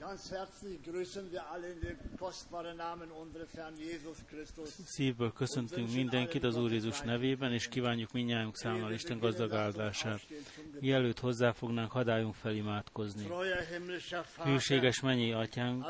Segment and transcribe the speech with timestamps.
[0.00, 4.68] Ganz herzlich grüßen wir alle in dem kostbaren Namen unseres Herrn Jesus Christus.
[4.86, 10.20] Szívből köszöntünk mindenkit az Úr Jézus nevében, és kívánjuk minnyájunk számára Isten gazdag áldását.
[10.80, 13.26] Mielőtt hozzáfognánk, hadáljunk fel imádkozni.
[14.44, 15.84] Hűséges mennyi atyánk,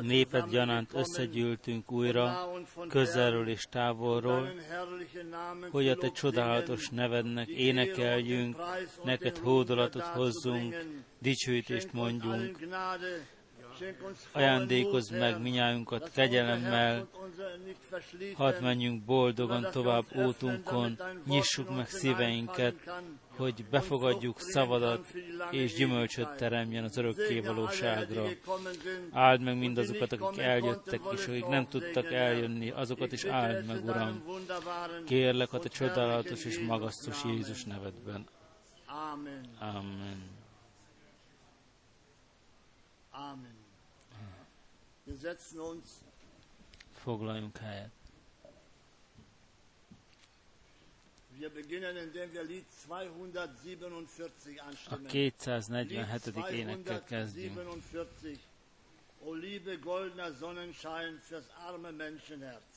[0.00, 2.50] néped gyanánt összegyűltünk újra,
[2.88, 4.52] közelről és távolról,
[5.70, 8.56] hogy a te csodálatos nevednek énekeljünk,
[9.04, 10.76] neked hódolatot hozzunk,
[11.18, 12.58] dicsőítést mondjunk,
[14.32, 17.08] Ajándékozz meg minnyájunkat kegyelemmel,
[18.34, 22.74] hadd menjünk boldogan tovább útunkon, nyissuk meg szíveinket,
[23.36, 25.06] hogy befogadjuk szavadat,
[25.50, 28.24] és gyümölcsöt teremjen az örökké valóságra.
[29.12, 34.22] Áld meg mindazokat, akik eljöttek, és akik nem tudtak eljönni, azokat is áld meg, Uram.
[35.06, 37.24] Kérlek a te csodálatos és magasztos.
[37.24, 38.26] Jézus nevedben.
[38.86, 39.48] Amen.
[39.58, 40.32] Amen.
[43.10, 43.63] Amen.
[45.06, 46.00] Wir setzen uns
[47.04, 47.90] Foglaljunk helyet.
[51.38, 55.10] Wir beginnen, indem wir Lied 247 A anstimmen.
[55.38, 56.36] 247.
[56.50, 57.54] énekkel kezdjünk.
[57.54, 58.38] 247.
[59.20, 62.73] O liebe goldener Sonnenschein fürs arme Menschenherz.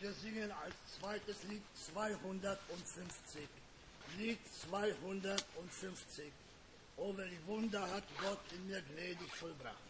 [0.00, 3.46] Wir singen als zweites Lied 250.
[4.16, 4.38] Lied
[4.70, 6.32] 250.
[6.96, 9.89] Oh, welch Wunder hat Gott in mir gnädig vollbracht.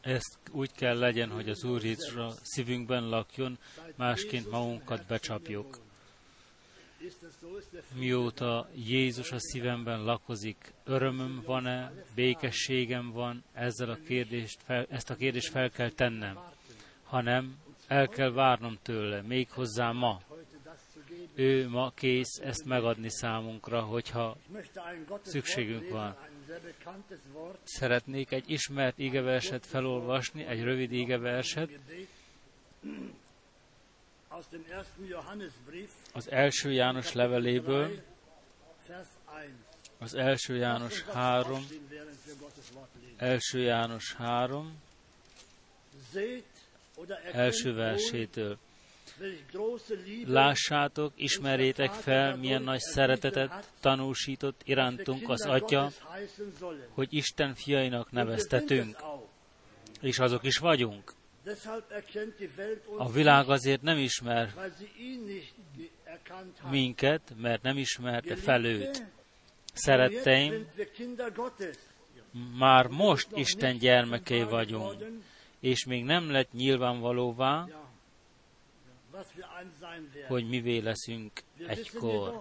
[0.00, 3.58] Ezt úgy kell legyen, hogy az Úr Jézus a szívünkben lakjon,
[3.96, 5.78] másként magunkat becsapjuk.
[7.94, 15.14] mióta Jézus a szívemben lakozik, örömöm van-e, békességem van, ezzel a kérdést fel, ezt a
[15.14, 16.38] kérdést fel kell tennem,
[17.02, 20.20] hanem el kell várnom tőle, még hozzá ma.
[21.34, 24.36] Ő ma kész ezt megadni számunkra, hogyha
[25.22, 26.16] szükségünk van.
[27.62, 31.70] Szeretnék egy ismert igeverset felolvasni, egy rövid igeverset,
[36.12, 38.02] az első János leveléből,
[39.98, 41.66] az első János 3,
[43.16, 44.80] első János 3,
[47.32, 48.58] első versétől.
[50.26, 55.90] Lássátok, ismerjétek fel, milyen nagy szeretetet tanúsított irántunk az Atya,
[56.88, 58.96] hogy Isten fiainak neveztetünk,
[60.00, 61.12] és azok is vagyunk.
[62.96, 64.54] A világ azért nem ismer
[66.70, 69.04] minket, mert nem ismerte fel őt.
[69.72, 70.66] Szeretteim,
[72.58, 75.04] már most Isten gyermekei vagyunk,
[75.60, 77.66] és még nem lett nyilvánvalóvá,
[80.28, 81.32] hogy mivé leszünk
[81.66, 82.40] egykor.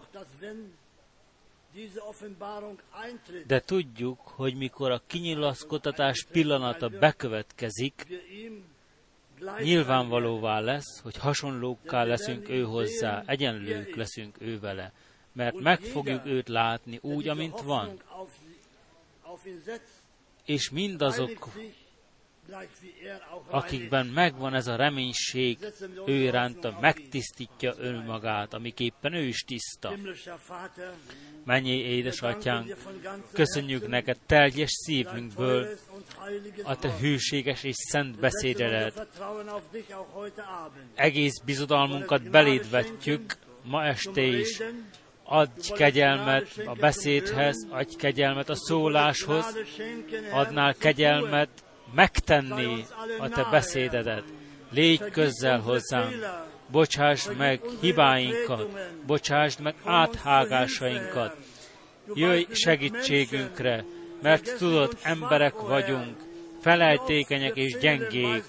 [3.47, 8.05] De tudjuk, hogy mikor a kinyilaszkotatás pillanata bekövetkezik,
[9.59, 14.93] nyilvánvalóvá lesz, hogy hasonlókká leszünk ő hozzá, egyenlők leszünk ő vele,
[15.31, 18.01] mert meg fogjuk őt látni úgy, amint van.
[20.45, 21.49] És mindazok,
[23.49, 25.57] akikben megvan ez a reménység,
[26.05, 29.93] ő iránta megtisztítja önmagát, amiképpen ő is tiszta.
[31.45, 32.75] Mennyi édesatyánk,
[33.33, 35.67] köszönjük neked teljes szívünkből
[36.63, 39.07] a te hűséges és szent beszédedet.
[40.95, 44.61] Egész bizodalmunkat beléd vetjük ma este is.
[45.23, 49.57] Adj kegyelmet a beszédhez, adj kegyelmet a szóláshoz,
[50.31, 51.49] adnál kegyelmet
[51.93, 52.85] megtenni
[53.19, 54.23] a te beszédedet.
[54.71, 56.15] Légy közel hozzánk,
[56.71, 58.67] bocsásd meg hibáinkat,
[59.05, 61.37] bocsásd meg áthágásainkat.
[62.13, 63.83] Jöjj segítségünkre,
[64.21, 66.15] mert tudod, emberek vagyunk,
[66.61, 68.43] felejtékenyek és gyengék,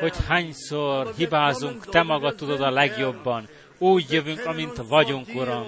[0.00, 3.48] hogy hányszor hibázunk, te magad tudod a legjobban.
[3.78, 5.66] Úgy jövünk, amint vagyunk, Uram.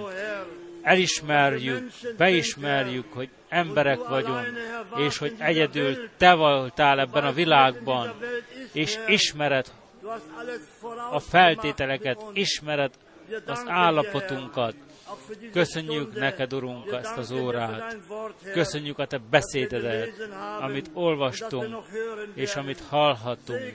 [0.81, 4.47] Elismerjük, beismerjük, hogy emberek vagyunk,
[4.95, 8.13] és hogy egyedül te voltál ebben a világban,
[8.71, 9.65] és ismered
[11.11, 12.91] a feltételeket, ismered
[13.45, 14.75] az állapotunkat.
[15.51, 17.97] Köszönjük neked, Urunk, ezt az órát.
[18.53, 20.09] Köszönjük a te beszédedet,
[20.59, 21.85] amit olvastunk,
[22.33, 23.73] és amit hallhatunk.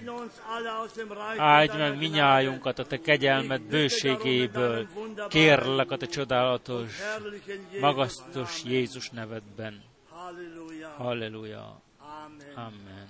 [1.37, 4.88] Áldj meg minnyájunkat a te kegyelmed bőségéből.
[5.29, 7.01] Kérlek a te csodálatos,
[7.81, 9.83] magasztos Jézus nevedben.
[10.97, 11.83] Halleluja.
[12.55, 13.09] Amen.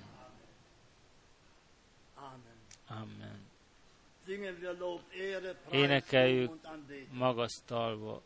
[2.88, 3.39] Amen.
[5.70, 6.50] Énekeljük
[7.12, 8.22] magasztalva.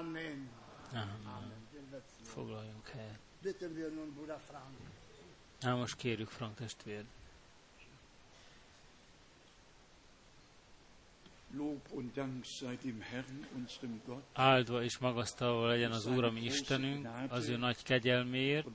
[0.00, 0.48] Amen.
[0.92, 1.52] Amen.
[2.22, 3.18] Foglaljunk helyet.
[3.42, 4.76] Bitten wir nun Bruder Frank.
[5.60, 7.04] Na most kérjük Frank testvér.
[11.56, 16.40] Lob und Dank sei dem Herrn, unserem Gott Áldva és magasztalva legyen az Úr, ami
[16.40, 18.66] Istenünk, az ő nagy kegyelméért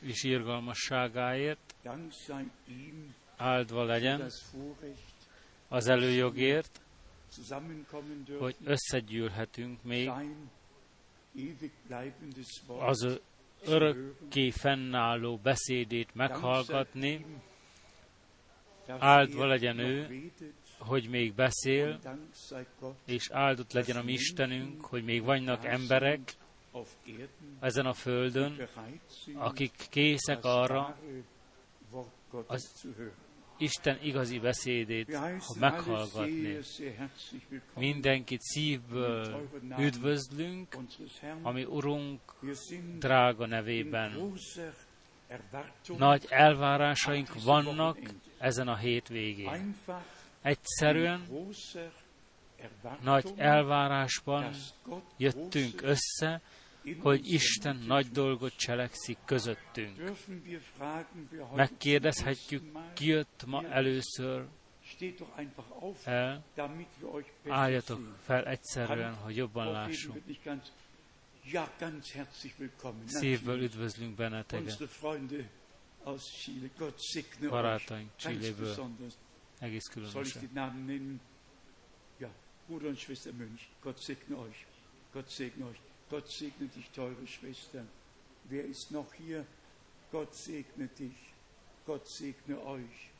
[0.00, 1.74] és irgalmasságáért.
[3.36, 4.30] Áldva legyen
[5.68, 6.80] az előjogért,
[8.38, 10.10] hogy összegyűlhetünk még.
[12.66, 13.20] Az
[13.64, 17.26] örökké fennálló beszédét meghallgatni,
[18.86, 20.30] áldva er legyen ő,
[20.78, 22.00] hogy még beszél,
[23.04, 26.34] és áldott legyen a mi Istenünk, hogy még vannak emberek
[27.60, 28.68] ezen a földön,
[29.34, 30.98] akik készek arra,
[32.46, 32.86] Az-.
[33.58, 36.58] Isten igazi beszédét ha meghallgatni.
[37.74, 40.76] Mindenkit szívből üdvözlünk,
[41.42, 42.20] ami Urunk
[42.98, 44.32] drága nevében.
[45.96, 47.98] Nagy elvárásaink vannak
[48.38, 49.76] ezen a hétvégén.
[50.42, 51.26] Egyszerűen
[53.02, 54.54] nagy elvárásban
[55.16, 56.40] jöttünk össze,
[57.00, 60.12] hogy Isten nagy dolgot cselekszik közöttünk.
[61.54, 62.62] Megkérdezhetjük,
[62.94, 64.46] ki jött ma először
[66.04, 66.44] el,
[67.48, 70.22] álljatok fel egyszerűen, hogy jobban lássunk.
[73.04, 74.88] Szívből üdvözlünk benneteket,
[77.48, 78.74] barátaink Csilléből,
[79.58, 80.50] egész különösen.
[82.68, 84.66] Bruder und Schwester Mönch, Gott segne euch.
[85.12, 85.78] Gott segne euch.
[86.10, 87.84] Gott segne dich, teure Schwester.
[88.44, 89.44] Wer ist noch hier?
[90.10, 91.18] Gott segne dich.
[91.86, 93.10] Gott segne euch.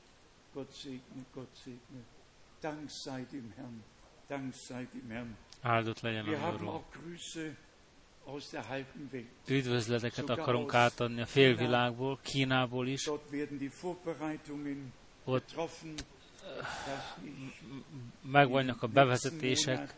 [0.55, 2.03] Gott segne, Gott segne.
[2.61, 3.83] Dank sei dem Herrn.
[4.29, 5.37] Dank sei dem Herrn.
[6.27, 7.57] Wir haben auch Grüße
[8.27, 9.27] aus der halben Welt.
[9.47, 13.05] Üdvözleteket akarunk átadni a félvilágból, Kínából is.
[13.05, 14.93] Dort werden die Vorbereitungen
[15.25, 15.95] Ott getroffen,
[18.23, 19.95] megvannak a bevezetések,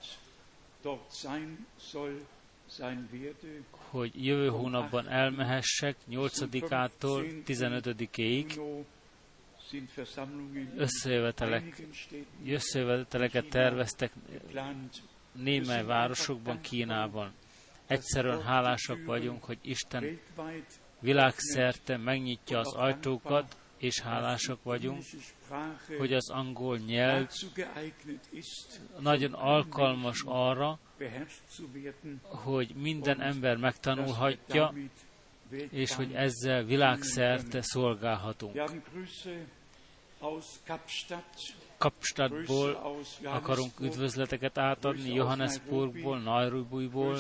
[0.83, 2.26] dort sein soll.
[3.72, 8.85] Hogy jövő hónapban elmehessek 8-ától 15-ig Juni
[9.70, 11.83] sind Versammlungen in összejövetelek,
[12.46, 14.12] összejöveteleket terveztek
[15.33, 17.33] némely városokban, Kínában.
[17.87, 20.20] Egyszerűen hálásak vagyunk, hogy Isten
[21.00, 25.02] világszerte megnyitja az ajtókat, és hálásak vagyunk,
[25.98, 27.28] hogy az angol nyelv
[28.98, 30.78] nagyon alkalmas arra,
[32.22, 34.74] hogy minden ember megtanulhatja,
[35.70, 38.60] és hogy ezzel világszerte szolgálhatunk.
[41.78, 47.18] Kapstadtból akarunk üdvözleteket átadni, Johannesburgból, Nairobiból,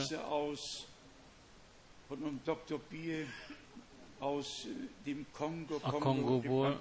[4.20, 6.80] A Kongo Kongóból,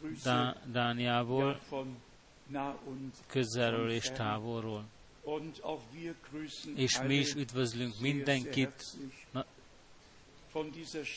[0.00, 1.60] Grüße Dá- Dániából,
[3.26, 4.84] közelről és távolról.
[6.74, 8.82] És mi is üdvözlünk mindenkit.
[9.30, 9.46] na-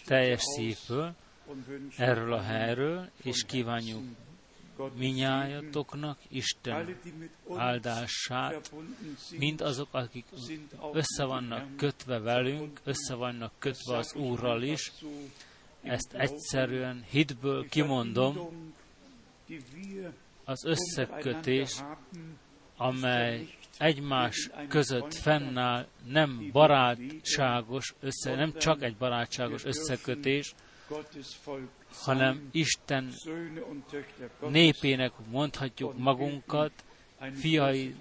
[0.06, 1.16] teljes szívből
[1.98, 4.02] erről a helyről, és kívánjuk
[4.98, 7.00] minnyájatoknak Isten
[7.56, 8.72] áldását,
[9.38, 10.26] mind azok, akik
[10.94, 14.92] össze vannak kötve velünk, össze vannak kötve az Úrral is,
[15.82, 18.50] ezt egyszerűen hitből kimondom,
[20.44, 21.84] az összekötés,
[22.78, 30.54] amely egymás között fennáll, nem barátságos össze, nem csak egy barátságos összekötés,
[31.92, 33.14] hanem Isten
[34.50, 36.72] népének mondhatjuk magunkat,
[37.34, 37.96] fiai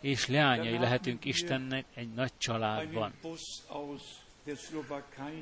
[0.00, 3.12] és leányai lehetünk Istennek egy nagy családban.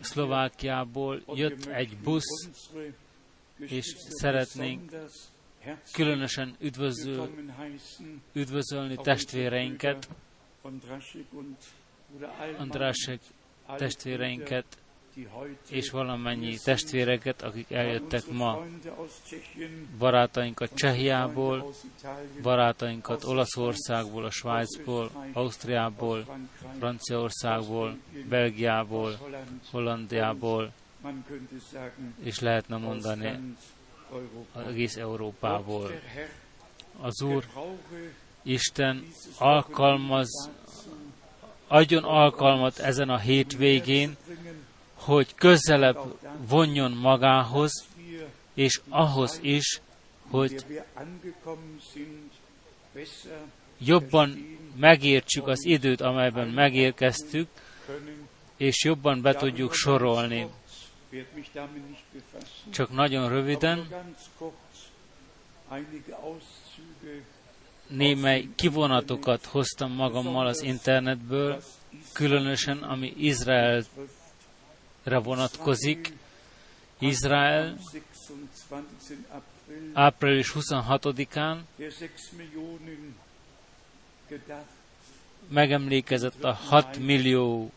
[0.01, 2.49] Szlovákiából jött egy busz,
[3.59, 4.93] és szeretnénk
[5.93, 7.31] különösen üdvözöl,
[8.33, 10.09] üdvözölni testvéreinket,
[12.59, 13.21] Andrásek
[13.77, 14.79] testvéreinket,
[15.71, 18.65] és valamennyi testvéreket, akik eljöttek ma,
[19.99, 21.73] barátainkat Csehiából,
[22.43, 26.27] barátainkat Olaszországból, a Svájcból, Ausztriából,
[26.79, 29.19] Franciaországból, Belgiából.
[29.71, 30.73] Hollandiából,
[32.23, 33.57] és lehetne mondani
[34.53, 35.91] az egész Európából.
[37.01, 37.45] Az Úr,
[38.43, 39.05] Isten
[39.39, 40.51] alkalmaz,
[41.67, 44.17] adjon alkalmat ezen a hétvégén,
[45.09, 45.99] hogy közelebb
[46.49, 47.87] vonjon magához,
[48.55, 49.81] és ahhoz is,
[50.31, 50.65] hogy
[53.79, 57.49] jobban megértsük az időt, amelyben megérkeztük,
[58.57, 60.47] és jobban be tudjuk sorolni.
[62.71, 63.89] Csak nagyon röviden,
[67.87, 71.63] némely kivonatokat hoztam magammal az internetből,
[72.13, 73.85] különösen ami Izraelre
[75.09, 75.27] betrifft.
[75.27, 76.13] vonatkozik.
[76.99, 77.79] Izrael Am
[78.69, 79.19] 26.
[79.29, 83.15] April április 26-án der 6 Millionen
[84.29, 84.77] gedacht
[85.49, 87.71] megemlékezett a 6 millió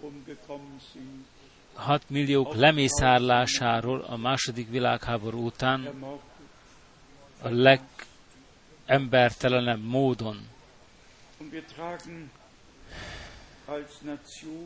[0.00, 1.24] umgekommen sind,
[1.74, 6.02] 6 milliók lemészárlásáról a második világháború után
[7.42, 10.48] a legembertelenebb módon,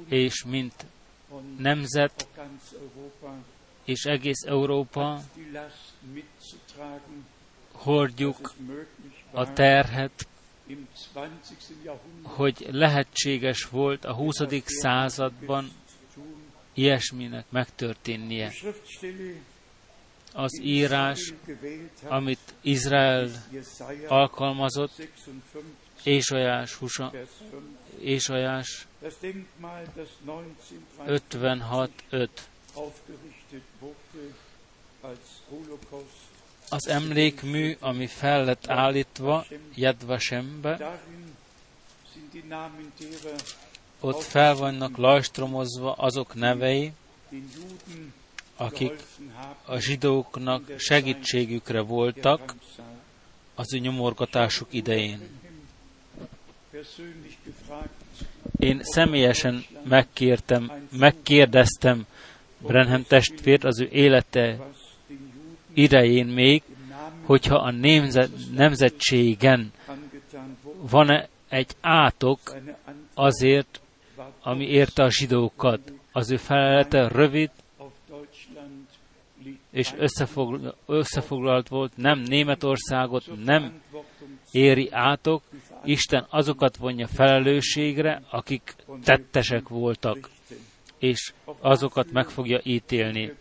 [0.09, 0.87] és mint
[1.59, 2.29] nemzet
[3.85, 5.21] és egész Európa
[7.73, 8.55] hordjuk
[9.31, 10.27] a terhet,
[10.67, 11.09] im 20.
[11.85, 14.37] Jahrhundert hogy lehetséges volt a 20.
[14.64, 15.71] században
[16.75, 18.53] ilyesminek megtörténnie.
[20.33, 21.35] Az írás,
[22.05, 23.31] amit Izrael
[24.07, 25.64] alkalmazott, 56,
[26.09, 27.62] Ésajás, Husa, Vers 5.
[28.01, 32.29] Ésajás Das Denkmal, das 1953 56.5.
[32.75, 34.35] aufgerichtet wurde
[35.01, 36.27] als Holocaust,
[36.71, 41.01] Az emlékmű, ami fel lett állítva Jedvasembe,
[44.01, 46.92] ott fel vannak lajstromozva azok nevei,
[48.57, 49.03] akik
[49.64, 52.55] a zsidóknak segítségükre voltak
[53.55, 55.47] az ő nyomorgatásuk idején.
[58.59, 62.07] Én személyesen megkértem, megkérdeztem
[62.59, 64.59] Brenham testvért az ő élete
[65.72, 66.62] idején még,
[67.24, 69.72] hogyha a nemzet, nemzetségen
[70.90, 72.57] van-e egy átok
[73.14, 73.81] azért,
[74.42, 75.92] ami érte a zsidókat.
[76.12, 77.50] Az ő felelete rövid
[79.70, 79.94] és
[80.87, 83.81] összefoglalt volt, nem Németországot, nem
[84.50, 85.42] éri átok,
[85.84, 90.30] Isten azokat vonja felelősségre, akik tettesek voltak,
[90.98, 93.32] és azokat meg fogja ítélni.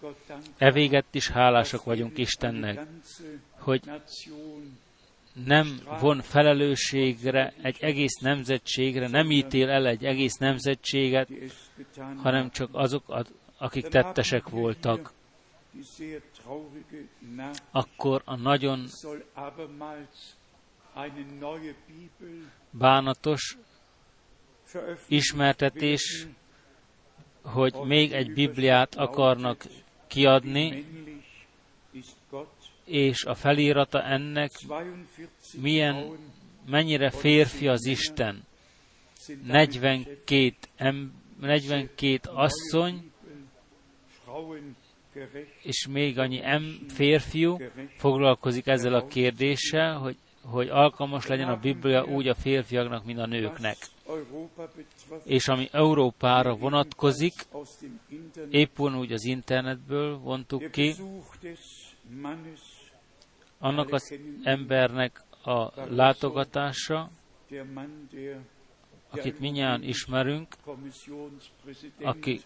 [0.58, 2.86] E véget is hálásak vagyunk Istennek,
[3.60, 3.82] hogy
[5.46, 11.30] nem von felelősségre egy egész nemzetségre, nem ítél el egy egész nemzetséget,
[12.16, 13.26] hanem csak azok,
[13.58, 15.14] akik tettesek voltak.
[17.72, 18.88] Akkor a nagyon
[22.72, 23.58] bánatos
[25.08, 26.28] ismertetés,
[27.42, 29.64] hogy még egy Bibliát akarnak
[30.08, 30.86] kiadni,
[32.86, 35.30] és a felírata ennek 42
[35.62, 36.18] milyen,
[36.66, 38.46] mennyire férfi az Isten.
[39.28, 43.12] sind damit 42, em, 42 asszony,
[45.62, 47.58] és még annyi em, férfiú
[47.98, 50.18] foglalkozik ezzel a kérdéssel, hogy,
[50.50, 53.78] hogy alkalmas legyen a Biblia úgy a férfiaknak, mint a nőknek.
[55.24, 60.96] És ami Európára vonatkozik, aus dem Internet, épp úgy az internetből vontuk ki,
[63.60, 67.10] annak az embernek a látogatása,
[69.10, 70.56] akit minnyáján ismerünk,
[72.02, 72.42] aki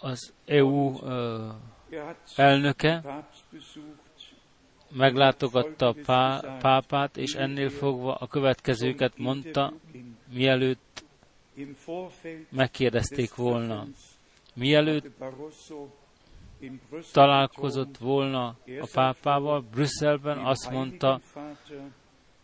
[0.00, 0.90] az EU
[1.90, 3.24] hat elnöke,
[4.96, 9.72] meglátogatta a pá, pápát, és ennél fogva a következőket mondta,
[10.32, 11.04] mielőtt
[12.50, 13.86] megkérdezték volna.
[14.54, 15.06] Mielőtt
[17.12, 18.46] találkozott volna
[18.80, 21.20] a pápával Brüsszelben, azt mondta,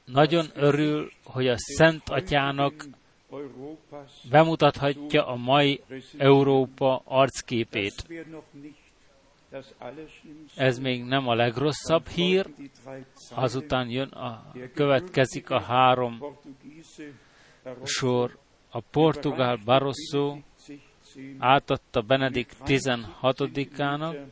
[0.05, 2.87] nagyon örül, hogy a Szent Atyának
[4.31, 5.81] bemutathatja a mai
[6.19, 8.07] Európa arcképét.
[10.55, 12.47] Ez még nem a legrosszabb hír,
[13.31, 16.37] azután jön a, következik a három
[17.85, 18.39] sor.
[18.71, 20.39] A portugál Barroso
[21.39, 24.25] átadta Benedikt 16-ának,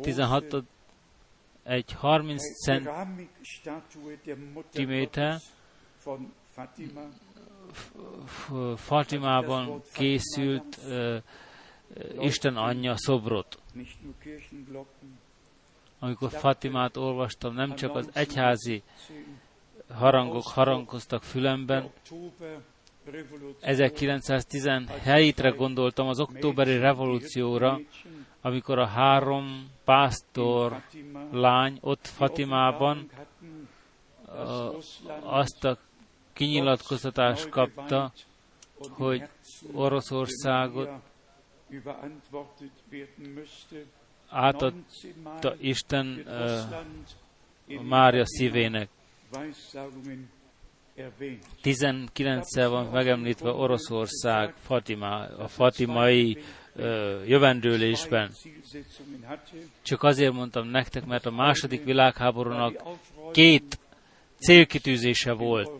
[0.00, 0.64] 16
[1.62, 2.42] egy 30
[4.72, 5.40] centiméter
[8.76, 11.16] Fatimában készült uh,
[12.18, 13.58] Isten anyja szobrot.
[15.98, 18.82] Amikor Fatimát olvastam, nem csak az egyházi
[19.94, 22.60] harangok harangoztak fülemben, Oktober
[23.04, 27.80] Revolution 1917-re gondoltam az októberi revolúcióra,
[28.40, 30.82] amikor a három pásztor
[31.30, 33.10] lány ott Fatimában
[35.22, 35.78] azt a
[36.32, 38.12] kinyilatkoztatást kapta,
[38.90, 39.28] hogy
[39.72, 40.90] Oroszországot
[44.28, 46.24] átadta Isten
[47.68, 48.88] uh, Mária szívének.
[51.62, 56.38] 19-szer van megemlítve Oroszország Fatima, a fatimai
[56.76, 58.30] uh, jövendőlésben.
[59.82, 62.82] Csak azért mondtam nektek, mert a második világháborúnak
[63.32, 63.78] két
[64.38, 65.70] célkitűzése volt.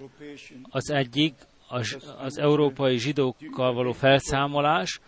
[0.70, 1.34] Az egyik
[2.18, 5.00] az, európai zsidókkal való felszámolás,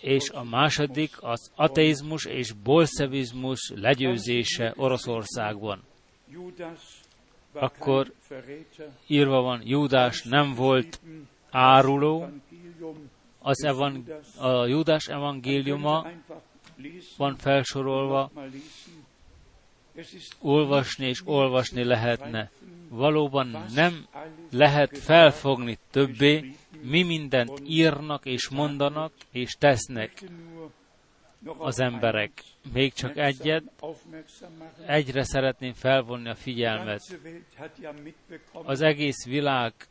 [0.00, 5.82] és a második az ateizmus és bolszevizmus legyőzése Oroszországban.
[7.52, 8.12] Akkor
[9.06, 11.00] írva van, Júdás nem volt
[11.50, 12.28] áruló,
[13.46, 14.04] Az evan,
[14.38, 16.06] a Júdás evangéliuma
[17.16, 18.30] van felsorolva,
[20.40, 22.50] olvasni és olvasni lehetne.
[22.88, 24.06] Valóban nem
[24.50, 30.22] lehet felfogni többé, mi mindent írnak és mondanak és tesznek
[31.58, 32.30] az emberek.
[32.72, 33.64] Még csak egyet,
[34.86, 37.18] egyre szeretném felvonni a figyelmet.
[38.52, 39.88] Az egész világnak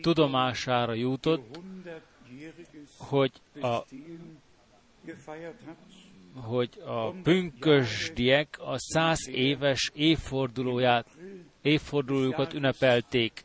[0.00, 1.58] tudomására jutott,
[2.98, 3.84] hogy a
[6.36, 11.06] hogy a pünkösdiek a száz éves évfordulóját,
[11.62, 13.44] évfordulójukat ünnepelték.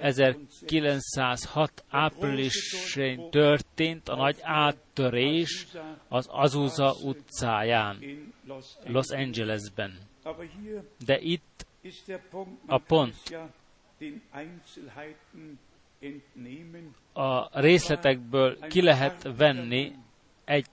[0.00, 5.66] 1906 áprilisén történt a nagy áttörés
[6.08, 7.98] az Azusa utcáján,
[8.86, 9.98] Los Angelesben.
[11.04, 11.66] De itt
[12.66, 13.38] a pont
[17.12, 19.92] a részletekből ki lehet venni
[20.44, 20.66] egy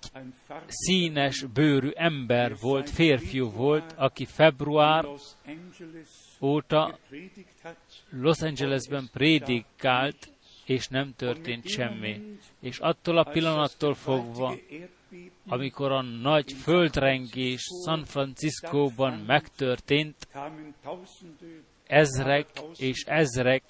[0.68, 5.06] színes bőrű ember volt, férfiú volt, aki február
[6.42, 6.98] óta
[8.10, 10.30] Los Angelesben prédikált,
[10.66, 12.38] és nem történt semmi.
[12.60, 14.56] És attól a pillanattól fogva,
[15.48, 20.28] amikor a nagy földrengés San Franciscóban megtörtént,
[21.88, 23.64] ezrek és ezrek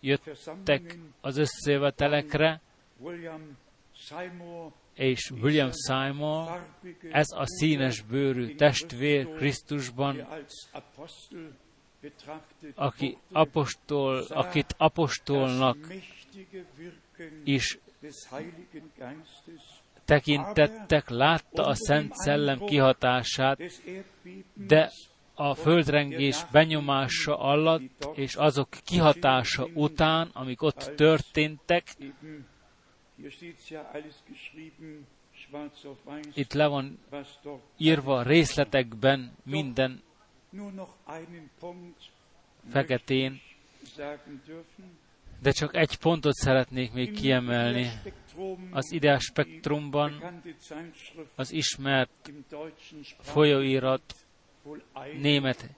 [0.00, 2.60] jöttek az összejövetelekre,
[4.94, 6.48] és William Simon,
[7.10, 10.26] ez a színes bőrű testvér Krisztusban,
[12.74, 15.76] aki apostol, akit apostolnak
[17.44, 17.78] is
[20.04, 23.58] tekintettek, látta a Szent Szellem kihatását,
[24.54, 24.90] de
[25.34, 31.96] a földrengés benyomása alatt és azok kihatása után, amik ott történtek,
[36.34, 36.98] itt le van
[37.76, 40.02] írva részletekben minden
[42.70, 43.40] feketén,
[45.40, 47.86] de csak egy pontot szeretnék még kiemelni.
[48.70, 50.42] Az ideás spektrumban
[51.34, 52.32] az ismert
[53.20, 54.14] folyóirat
[55.20, 55.68] német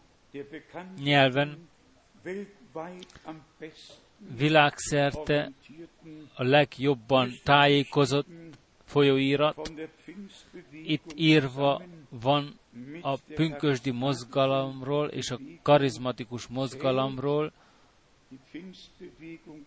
[1.03, 1.69] nyelven
[4.37, 5.53] világszerte
[6.35, 8.27] a legjobban tájékozott
[8.85, 9.73] folyóirat.
[10.71, 12.59] Itt írva van
[13.01, 17.53] a pünkösdi mozgalomról és a karizmatikus mozgalomról.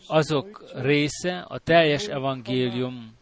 [0.08, 3.18] azok része a teljes evangélium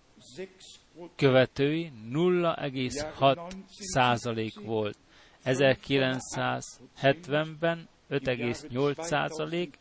[1.16, 4.98] követői 0,6 százalék volt.
[5.46, 9.78] 1970-ben 5,8 százalék,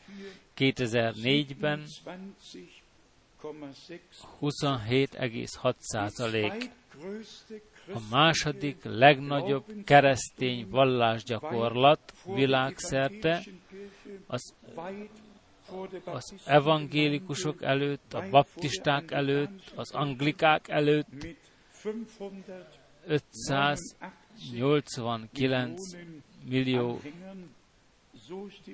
[0.56, 1.86] 2004-ben
[4.40, 6.70] 27,6 százalék.
[7.94, 13.42] A második legnagyobb keresztény vallásgyakorlat világszerte
[14.26, 14.54] az
[16.04, 21.26] az evangélikusok előtt, a baptisták előtt, az anglikák előtt
[23.06, 25.80] 589
[26.48, 27.00] millió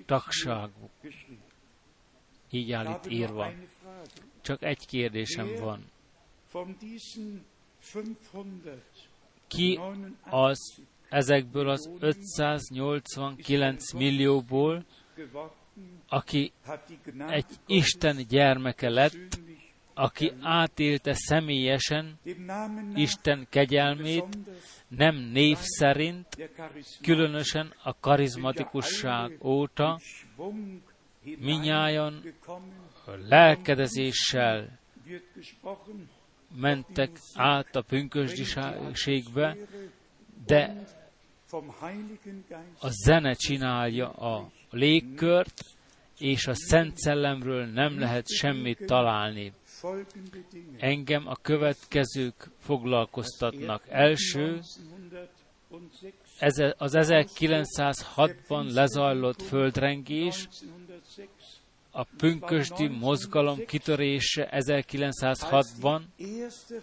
[0.06, 0.90] tagságuk.
[2.50, 3.52] Így áll itt írva.
[4.40, 5.90] Csak egy kérdésem van.
[9.46, 9.80] Ki
[10.30, 14.84] az ezekből az 589 millióból,
[16.08, 16.52] aki
[17.28, 19.40] egy Isten gyermeke lett,
[19.94, 22.18] aki átélte személyesen
[22.94, 24.38] Isten kegyelmét,
[24.88, 26.50] nem név szerint,
[27.02, 30.00] különösen a karizmatikusság óta,
[31.22, 32.22] minnyáján
[33.28, 34.78] lelkedezéssel
[36.56, 39.56] mentek át a pünkösdiségbe,
[40.46, 40.84] de
[42.78, 45.64] a zene csinálja a légkört,
[46.18, 49.52] és a Szent Szellemről nem lehet semmit találni.
[50.78, 53.82] Engem a következők foglalkoztatnak.
[53.88, 54.60] Első,
[56.76, 60.48] az 1906-ban lezajlott földrengés,
[61.90, 66.00] a pünkösdi mozgalom kitörése 1906-ban,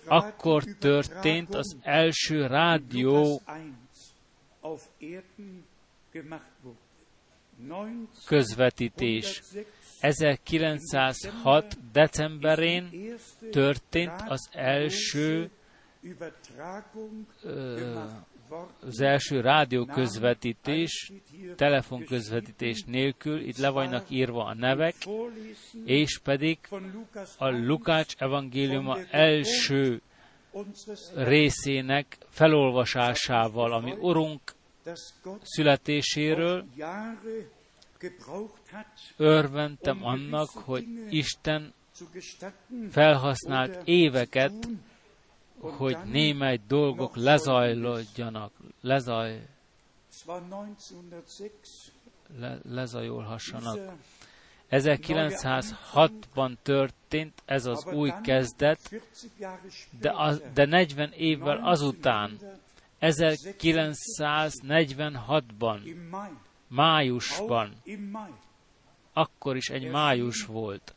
[0.06, 3.42] akkor történt az első rádió
[8.26, 9.41] közvetítés.
[9.99, 11.78] 1906.
[11.91, 12.89] decemberén
[13.51, 15.51] történt az első
[18.82, 21.12] az első rádióközvetítés,
[21.55, 24.95] telefonközvetítés nélkül, itt le vannak írva a nevek,
[25.86, 26.57] és pedig
[27.38, 30.01] a Lukács evangéliuma első
[31.16, 34.41] részének felolvasásával, ami Urunk
[35.41, 36.65] születéséről,
[39.17, 41.73] örventem annak, hogy Isten
[42.89, 44.53] felhasznált éveket,
[45.59, 48.51] hogy némely dolgok lezajlódjanak,
[48.82, 49.47] lezaj,
[52.38, 53.77] le, lezajolhassanak.
[54.71, 59.01] 1906-ban történt ez az új kezdet,
[59.99, 62.39] de, az, de 40 évvel azután,
[63.02, 65.80] 1946-ban,
[66.68, 67.74] májusban,
[69.14, 70.95] akkor is egy május volt,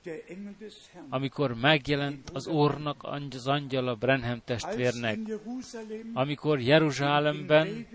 [1.08, 5.18] amikor megjelent az Úrnak az angyala Brenham testvérnek,
[6.12, 7.86] amikor Jeruzsálemben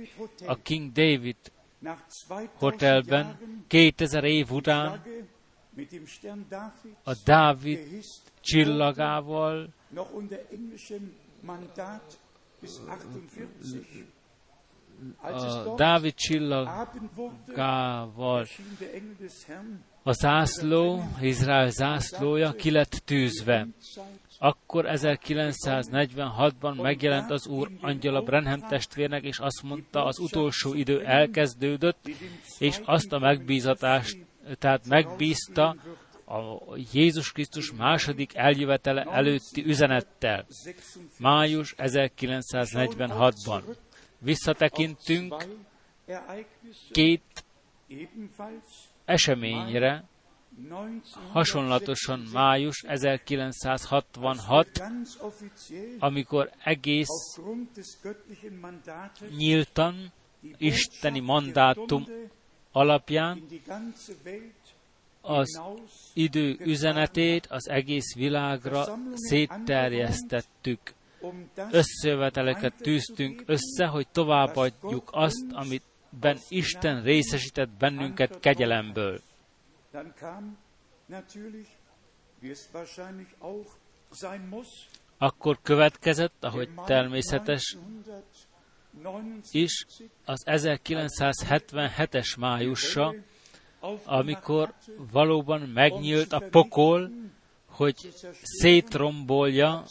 [0.45, 1.36] a King David
[2.53, 3.38] hotelben
[3.68, 5.03] 2000 év után
[7.03, 8.03] a Dávid
[8.41, 9.70] csillagával
[15.22, 16.86] a Dávid csillagával
[20.03, 23.68] a zászló, Izrael zászlója ki lett tűzve.
[24.39, 32.09] Akkor 1946-ban megjelent az Úr angyala Brenham testvérnek, és azt mondta, az utolsó idő elkezdődött,
[32.59, 34.18] és azt a megbízatást,
[34.59, 35.76] tehát megbízta
[36.28, 40.45] a Jézus Krisztus második eljövetele előtti üzenettel.
[41.19, 43.61] Május 1946-ban.
[44.19, 45.36] Visszatekintünk
[46.91, 47.45] két
[49.05, 50.03] eseményre,
[51.32, 54.67] hasonlatosan május 1966,
[55.99, 57.39] amikor egész
[59.38, 60.13] nyíltan
[60.57, 62.05] isteni mandátum
[62.71, 63.43] alapján
[65.28, 65.61] az
[66.13, 70.80] idő üzenetét az egész világra szétterjesztettük.
[71.71, 79.21] Összeveteleket tűztünk össze, hogy továbbadjuk azt, amit ben Isten részesített bennünket kegyelemből.
[85.17, 87.78] Akkor következett, ahogy természetes
[89.51, 89.86] is,
[90.25, 93.15] az 1977-es májusa,
[94.05, 94.73] amikor
[95.11, 97.09] valóban megnyílt a pokol,
[97.65, 99.84] hogy szétrombolja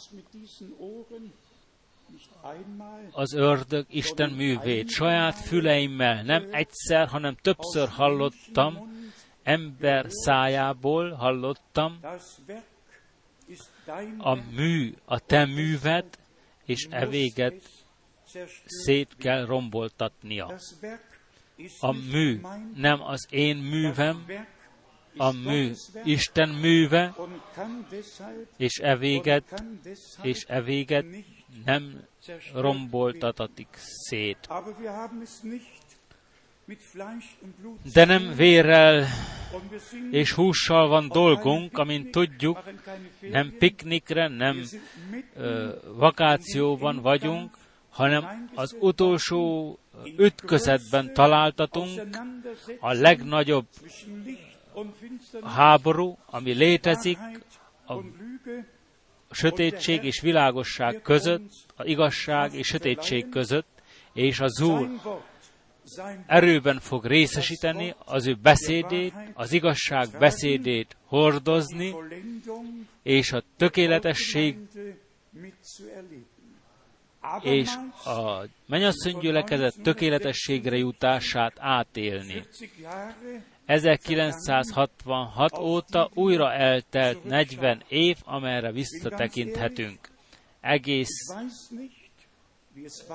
[3.11, 4.89] az ördög Isten művét.
[4.89, 8.95] Saját füleimmel nem egyszer, hanem többször hallottam,
[9.43, 11.99] ember szájából hallottam,
[14.17, 16.19] a mű, a te művet,
[16.65, 17.61] és e véget
[18.65, 20.55] szét kell romboltatnia.
[21.79, 22.39] A mű
[22.75, 24.25] nem az én művem,
[25.17, 25.71] a mű
[26.03, 27.15] Isten műve,
[28.57, 29.63] és e véget,
[30.21, 31.05] és e véget
[31.65, 32.03] nem
[32.53, 34.47] romboltatatik szét.
[37.93, 39.07] De nem vérrel
[40.11, 42.63] és hússal van dolgunk, amint tudjuk,
[43.19, 44.63] nem piknikre, nem
[45.35, 47.57] ö, vakációban vagyunk,
[47.97, 49.77] hanem az utolsó
[50.17, 52.17] ütközetben találtatunk
[52.79, 53.67] a legnagyobb
[55.43, 57.17] háború, ami létezik,
[57.87, 57.93] a
[59.31, 63.67] sötétség és világosság között, a igazság és sötétség között,
[64.13, 64.89] és az Úr
[66.25, 71.95] erőben fog részesíteni az ő beszédét, az igazság beszédét hordozni,
[73.03, 74.57] és a tökéletesség
[77.41, 77.69] és
[78.05, 82.43] a mennyasszony gyülekezet tökéletességre jutását átélni.
[83.65, 89.99] 1966 óta újra eltelt 40 év, amerre visszatekinthetünk.
[90.61, 91.25] Egész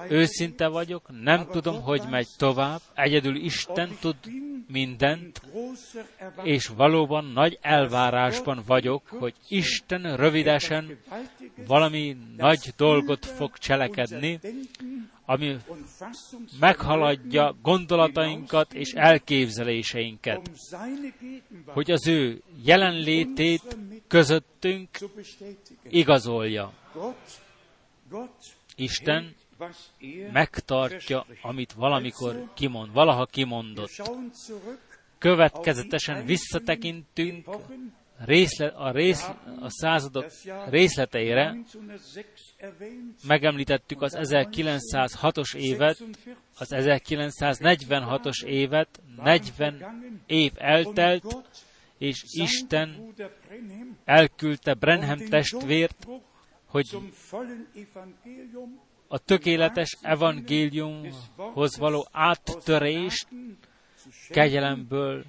[0.09, 4.17] őszinte vagyok, nem tudom, hogy megy tovább, egyedül Isten tud
[4.69, 5.43] mindent,
[6.43, 10.99] és valóban nagy elvárásban vagyok, hogy Isten rövidesen
[11.67, 14.41] valami nagy dolgot fog cselekedni,
[15.25, 15.57] ami
[16.61, 20.51] meghaladja gondolatainkat és elképzeléseinket,
[21.67, 23.77] hogy az ő jelenlétét
[24.09, 24.89] közöttünk
[25.89, 26.73] igazolja.
[28.77, 29.35] Isten
[30.33, 34.03] megtartja, amit valamikor kimond, valaha kimondott.
[35.19, 37.95] Következetesen visszatekintünk Epochen,
[38.25, 39.29] részle, a, rész,
[39.61, 40.27] a századok
[40.69, 51.37] részleteire, 1906 erwähnt, megemlítettük az 1906-os évet, 46 az 1946-os évet, 40 év eltelt,
[51.99, 56.07] és Isten Brenhem, elküldte Brenham den testvért,
[56.67, 56.99] hogy
[59.13, 63.29] a tökéletes evangéliumhoz való áttörést
[64.29, 65.25] kegyelemből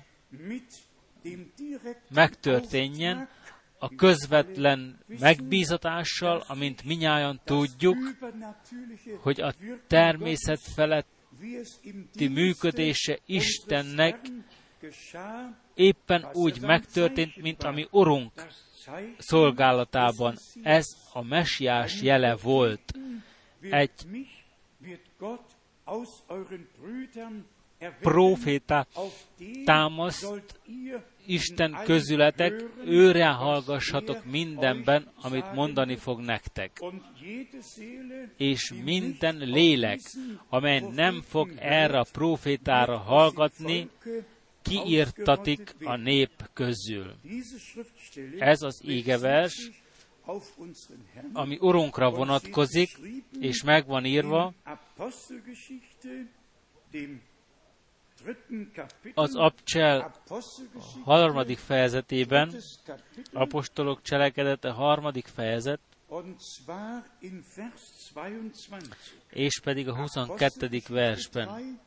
[2.09, 3.29] megtörténjen,
[3.77, 7.97] a közvetlen megbízatással, amint minnyáján tudjuk,
[9.21, 9.53] hogy a
[9.87, 14.19] természet feletti működése Istennek
[15.73, 18.31] éppen úgy megtörtént, mint ami Urunk
[19.17, 20.37] szolgálatában.
[20.61, 22.93] Ez a mesiás jele volt.
[23.69, 23.91] Egy
[27.13, 27.45] den
[29.65, 30.61] támaszt
[31.25, 36.81] Isten közületek, őre hallgassatok mindenben, amit mondani fog nektek.
[38.37, 39.99] És minden lélek,
[40.49, 43.89] amely nem fog erre a profétára hallgatni,
[44.61, 47.15] kiírtatik a nép közül.
[48.39, 49.82] Ez az Herrn
[51.33, 52.99] ami Urunkra vonatkozik,
[53.39, 54.53] és meg van írva
[59.13, 60.13] az Abcsel
[61.03, 62.55] harmadik fejezetében,
[63.33, 65.79] apostolok cselekedete harmadik fejezet,
[66.13, 68.95] und zwar in Vers 22.
[69.29, 70.81] és pedig a 22.
[70.87, 71.79] versben.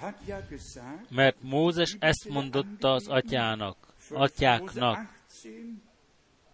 [0.00, 3.76] Mose hat ja gesagt, Mert Mózes ezt mondotta az atyának,
[4.10, 5.18] atyáknak.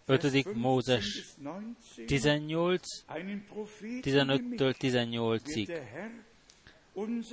[0.05, 0.53] 5.
[0.55, 1.23] Mózes
[2.05, 2.81] 18,
[4.01, 5.79] 15-től 18-ig.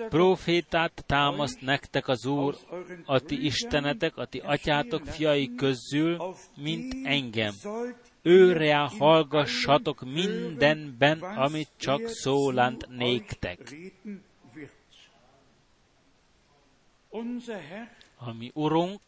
[0.08, 2.56] Profétát támaszt nektek az Úr,
[3.04, 7.54] a ti istenetek, a ti atyátok fiai közül, mint engem.
[8.22, 13.76] Őre hallgassatok mindenben, amit csak szólant néktek.
[18.54, 19.00] Urunk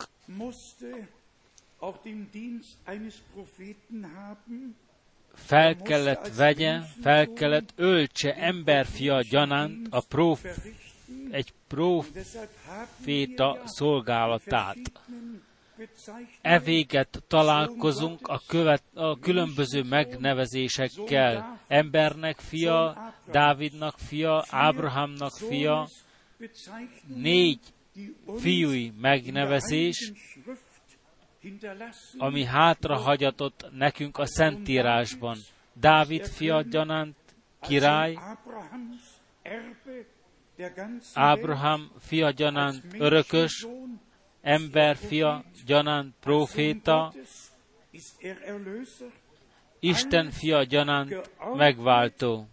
[2.84, 4.76] eines Propheten haben,
[5.34, 10.44] fel kellett vegye, fel kellett öltse emberfia gyanánt a próf,
[11.30, 14.78] egy proféta szolgálatát.
[16.40, 21.61] E véget találkozunk a, követ, a különböző megnevezésekkel.
[21.68, 25.88] Embernek fia, Dávidnak fia, Ábrahámnak fia,
[27.07, 27.61] négy
[28.36, 30.12] fiúi megnevezés,
[32.18, 35.38] ami hátrahagyatott nekünk a Szentírásban.
[35.72, 37.16] Dávid fia gyanánt
[37.61, 38.18] király,
[41.14, 43.66] Ábrahám fia gyanánt örökös,
[44.40, 46.14] ember fia gyanánt
[48.20, 49.11] Erlöser,
[49.80, 52.49] Isten fia gyanánt megváltó.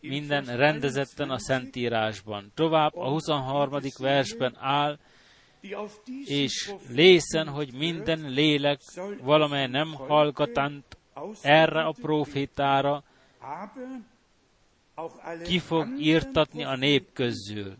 [0.00, 2.52] Minden rendezetten a 21, Szentírásban.
[2.54, 3.80] Tovább a 23.
[3.98, 4.98] versben áll,
[6.24, 8.80] és lészen, hogy minden lélek,
[9.22, 10.84] valamely nem hallgatant
[11.42, 13.02] erre a profétára,
[15.42, 17.76] ki fog írtatni a nép közül.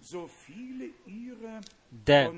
[2.04, 2.30] De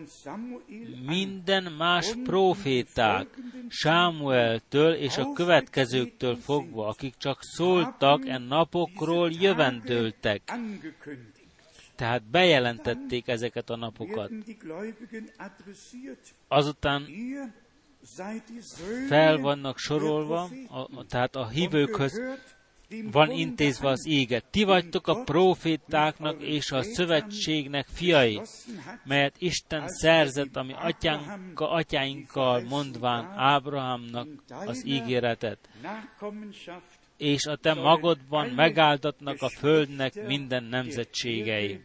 [1.07, 3.27] minden más proféták,
[3.69, 10.43] Sámueltől és a következőktől fogva, akik csak szóltak e napokról, jövendőltek.
[11.95, 14.31] Tehát bejelentették ezeket a napokat.
[16.49, 17.07] Azután
[19.09, 22.21] fel vannak sorolva, a, tehát a hívőkhöz
[23.13, 24.45] van intézve az éget.
[24.51, 28.41] Ti vagytok a profétáknak és a szövetségnek fiai,
[29.05, 35.69] melyet Isten szerzett, ami atyánka, atyáinkkal mondván Ábrahámnak az ígéretet,
[37.17, 41.81] és a te magodban megáldatnak a földnek minden nemzetségei.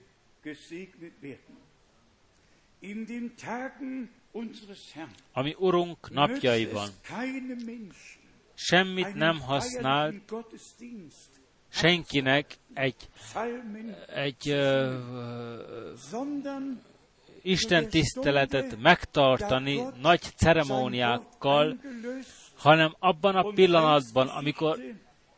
[5.33, 6.89] Ami Urunk napjaiban
[8.55, 10.33] semmit nem használt
[11.69, 13.09] senkinek egy,
[14.15, 14.55] egy
[16.09, 16.81] sondern
[17.41, 21.79] Isten tiszteletet megtartani nagy ceremóniákkal,
[22.57, 24.79] hanem abban a pillanatban, amikor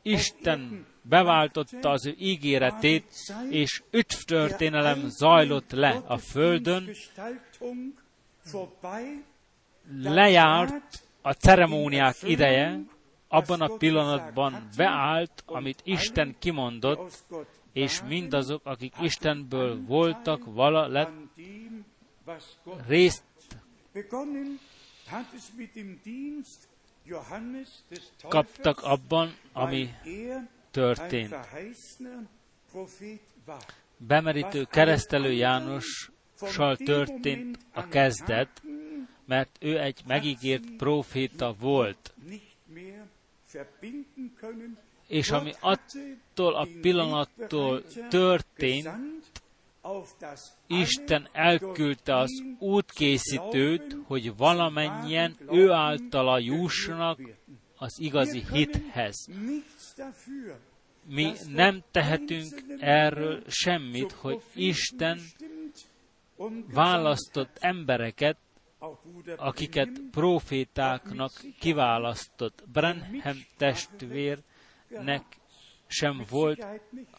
[0.01, 3.05] Isten beváltotta az ő ígéretét,
[3.49, 6.89] és öt történelem zajlott le a földön,
[9.91, 12.79] lejárt a ceremóniák ideje,
[13.27, 17.25] abban a pillanatban beállt, amit Isten kimondott,
[17.73, 21.11] és mindazok, akik Istenből voltak, vala lett
[22.87, 23.23] részt
[28.27, 29.89] kaptak abban, ami
[30.71, 31.35] történt.
[33.97, 38.61] Bemerítő keresztelő Jánossal történt a kezdet,
[39.25, 42.13] mert ő egy megígért proféta volt.
[45.07, 48.89] És ami attól a pillanattól történt,
[50.67, 57.19] Isten elküldte az útkészítőt, hogy valamennyien ő általa jussanak
[57.77, 59.29] az igazi hithez.
[61.05, 65.19] Mi nem tehetünk erről semmit, hogy Isten
[66.73, 68.37] választott embereket,
[69.37, 72.63] akiket profétáknak kiválasztott.
[72.71, 75.23] Brenhem testvérnek
[75.87, 76.65] sem volt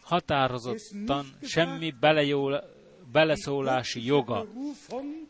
[0.01, 2.63] határozottan semmi belejól,
[3.11, 4.45] beleszólási joga.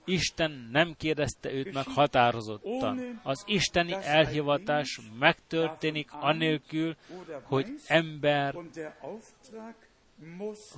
[0.05, 3.19] Isten nem kérdezte őt meg határozottan.
[3.23, 6.95] Az isteni elhivatás megtörténik anélkül,
[7.43, 8.55] hogy ember,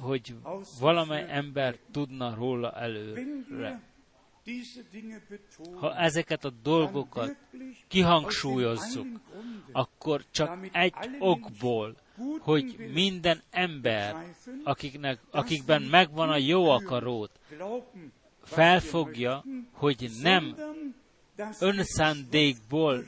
[0.01, 0.35] hogy
[0.79, 3.81] valamely ember tudna róla előre.
[5.75, 7.35] Ha ezeket a dolgokat
[7.87, 9.07] kihangsúlyozzuk,
[9.71, 11.95] akkor csak egy okból,
[12.39, 14.15] hogy minden ember,
[14.63, 17.39] akiknek, akikben megvan a jó akarót,
[18.43, 20.55] felfogja, hogy nem
[21.59, 23.03] önszándékból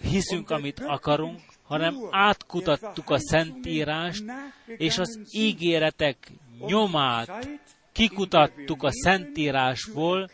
[0.00, 4.24] hiszünk, amit akarunk, hanem átkutattuk a Szentírást,
[4.66, 7.60] és az ígéretek nyomát
[7.96, 10.30] kikutattuk a Szentírásból,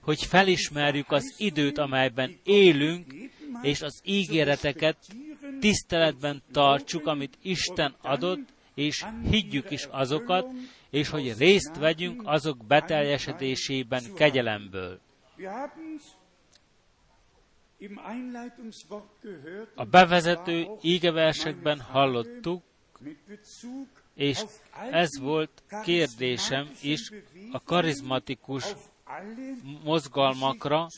[0.00, 3.14] hogy felismerjük az időt, amelyben élünk,
[3.62, 4.96] és az ígéreteket
[5.60, 10.46] tiszteletben tartsuk, amit Isten adott, és higgyük is azokat,
[10.90, 15.00] és hogy részt vegyünk azok beteljesedésében kegyelemből.
[19.74, 22.62] A bevezető ígeversekben hallottuk,
[24.18, 24.44] és
[24.90, 27.10] ez volt kérdésem is
[27.52, 28.64] a karizmatikus
[29.84, 30.88] mozgalmakra,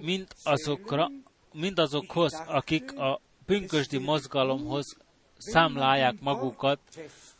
[0.00, 1.10] mint azokra,
[1.52, 4.96] mindazokhoz, akik a pünkösdi mozgalomhoz
[5.36, 6.80] számlálják magukat,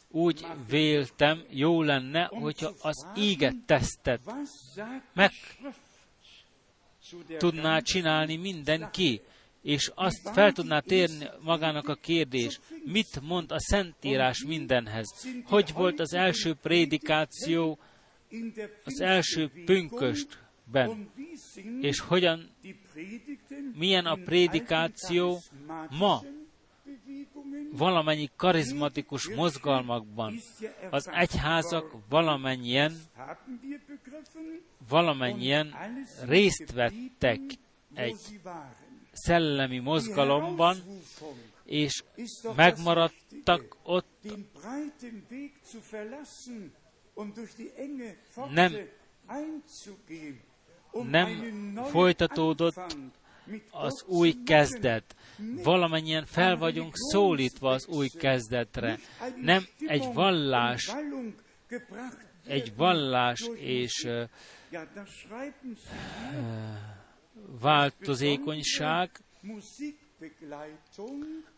[0.08, 4.20] úgy véltem, jó lenne, hogyha az íget tesztet
[5.12, 5.30] meg
[7.38, 9.20] tudná csinálni mindenki,
[9.62, 15.26] és azt fel tudná térni magának a kérdés, mit mond a Szentírás mindenhez.
[15.44, 17.78] Hogy volt az első prédikáció
[18.84, 21.10] az első pünköstben,
[21.80, 22.50] és hogyan,
[23.74, 25.42] milyen a prédikáció
[25.90, 26.22] ma
[27.72, 30.34] valamennyi karizmatikus mozgalmakban.
[30.90, 32.96] Az egyházak valamennyien,
[34.88, 35.74] valamennyien
[36.26, 37.40] részt vettek
[37.94, 38.40] egy
[39.12, 40.76] szellemi mozgalomban,
[41.64, 42.02] és
[42.56, 44.26] megmaradtak ott,
[48.52, 48.72] nem,
[51.10, 52.96] nem folytatódott
[53.70, 55.16] az új kezdet.
[55.62, 58.98] Valamennyien fel vagyunk szólítva az új kezdetre.
[59.40, 60.92] Nem egy vallás,
[62.46, 64.28] egy vallás és uh,
[67.60, 69.10] változékonyság,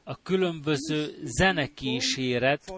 [0.04, 2.72] a különböző zenekíséret,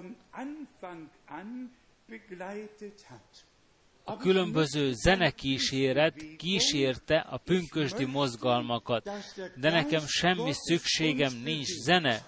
[4.04, 9.10] a különböző zenekíséret kísérte a pünkösdi mozgalmakat,
[9.56, 12.22] de nekem semmi szükségem nincs zene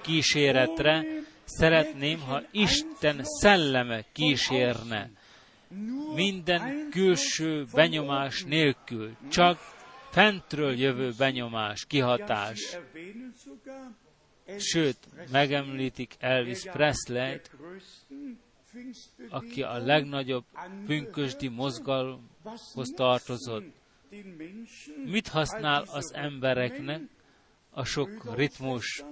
[0.00, 1.04] kíséretre,
[1.44, 5.10] szeretném, ha Isten szelleme kísérne.
[6.14, 9.58] Minden külső benyomás nélkül, csak
[10.10, 12.78] fentről jövő benyomás, kihatás.
[14.58, 14.98] Sőt,
[15.30, 17.50] megemlítik Elvis Presley-t,
[19.28, 20.44] aki a legnagyobb
[20.86, 23.66] pünkösdi mozgalomhoz tartozott.
[25.04, 27.00] Mit használ az embereknek
[27.70, 29.04] a sok ritmus?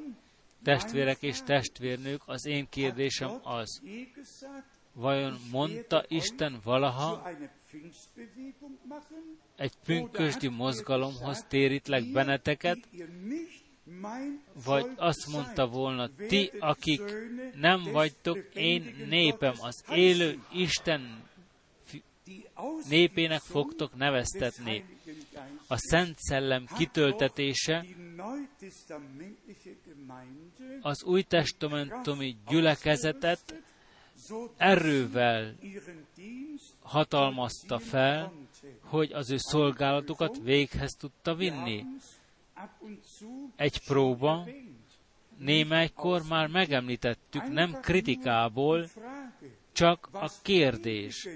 [0.62, 3.82] Testvérek és testvérnők, az én kérdésem az,
[4.98, 7.30] Vajon mondta Isten valaha
[9.56, 12.78] egy pünkösdi mozgalomhoz térítlek benneteket,
[14.64, 17.02] vagy azt mondta volna, ti, akik
[17.54, 21.24] nem vagytok én népem, az élő Isten
[22.88, 24.84] népének fogtok neveztetni.
[25.66, 27.84] A Szent Szellem kitöltetése
[30.80, 33.62] az új testamentumi gyülekezetet
[34.56, 35.54] erővel
[36.82, 38.32] hatalmazta fel,
[38.80, 41.84] hogy az ő szolgálatukat véghez tudta vinni.
[43.56, 44.46] Egy próba,
[45.38, 48.88] némelykor már megemlítettük, nem kritikából,
[49.72, 51.28] csak a kérdés.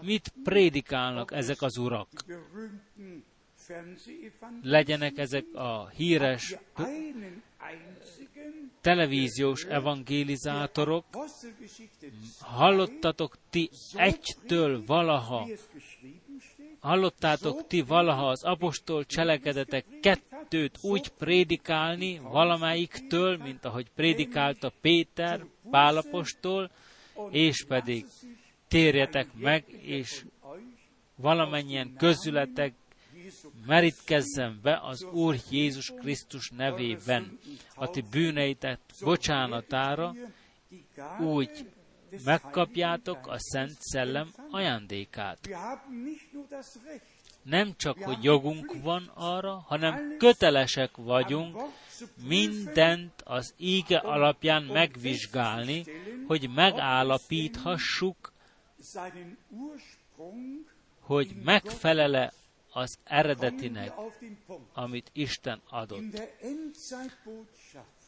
[0.00, 2.08] Mit prédikálnak ezek az urak?
[4.62, 6.54] Legyenek ezek a híres
[8.80, 11.04] televíziós evangélizátorok,
[12.40, 15.48] hallottatok ti egytől valaha,
[16.78, 26.70] hallottátok ti valaha az apostol cselekedetek kettőt úgy prédikálni valamelyiktől, mint ahogy prédikálta Péter, Pálapostól,
[27.30, 28.04] és pedig
[28.68, 30.24] térjetek meg, és
[31.16, 32.74] valamennyien közületek
[33.66, 37.38] merítkezzen be az Úr Jézus Krisztus nevében
[37.74, 40.14] a ti bűneitek bocsánatára,
[41.20, 41.50] úgy
[42.24, 45.48] megkapjátok a Szent Szellem ajándékát.
[47.42, 51.56] Nem csak, hogy jogunk van arra, hanem kötelesek vagyunk
[52.26, 55.84] mindent az íge alapján megvizsgálni,
[56.26, 58.32] hogy megállapíthassuk,
[61.00, 62.32] hogy megfelele
[62.74, 63.92] az eredetinek,
[64.72, 66.20] amit Isten adott.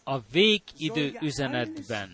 [0.05, 2.11] A végidő üzenetben.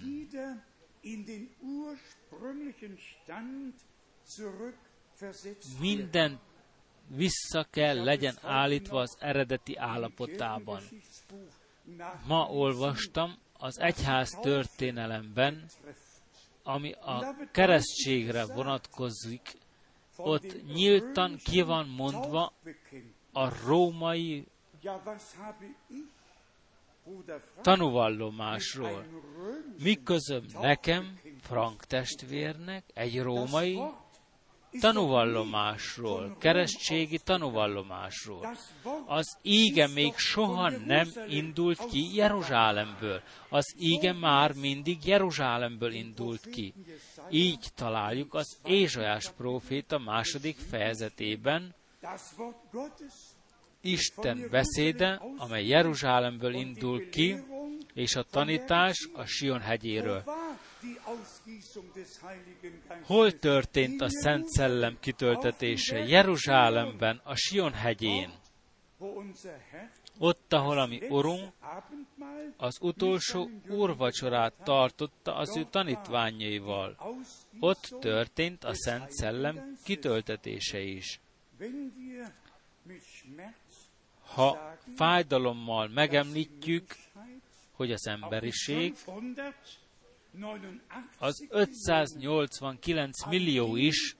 [5.80, 6.40] Minden
[7.06, 10.82] vissza kell legyen állítva az eredeti állapotában.
[12.26, 15.70] Ma olvastam az egyház történelemben,
[16.62, 19.60] ami a keresztségre vonatkozik,
[20.16, 22.52] ott nyíltan ki van mondva
[23.32, 24.46] a római
[27.62, 29.04] tanúvallomásról.
[29.82, 33.80] Mi közöm nekem, Frank testvérnek, egy római
[34.80, 38.56] tanúvallomásról, keresztségi tanúvallomásról.
[39.06, 43.22] Az íge még soha nem indult ki Jeruzsálemből.
[43.48, 46.74] Az íge már mindig Jeruzsálemből indult ki.
[47.30, 51.74] Így találjuk az Ézsajás próféta második fejezetében,
[53.80, 57.36] Isten beszéde, amely Jeruzsálemből indul ki,
[57.94, 60.24] és a tanítás a Sion hegyéről.
[63.02, 65.98] Hol történt a Szent Szellem kitöltetése?
[65.98, 68.30] Jeruzsálemben, a Sion hegyén.
[70.18, 71.52] Ott, ahol a mi Urunk
[72.56, 76.96] az utolsó úrvacsorát tartotta az ő tanítványaival.
[77.60, 81.20] Ott történt a Szent Szellem kitöltetése is.
[84.20, 86.96] Ha fájdalommal megemlítjük,
[87.72, 88.94] hogy az emberiség
[91.18, 94.16] az 589 millió is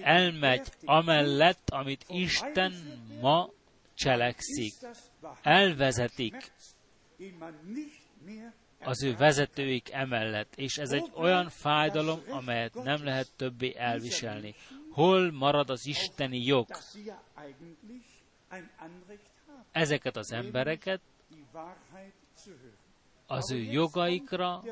[0.00, 2.72] elmegy amellett, amit Isten
[3.20, 3.50] ma
[3.94, 4.74] cselekszik.
[5.42, 6.52] Elvezetik
[8.80, 14.54] az ő vezetőik emellett, és ez egy olyan fájdalom, amelyet nem lehet többé elviselni.
[14.90, 16.66] Hol marad az isteni jog?
[19.72, 21.00] Ezeket az embereket
[23.32, 24.62] az ő jogaikra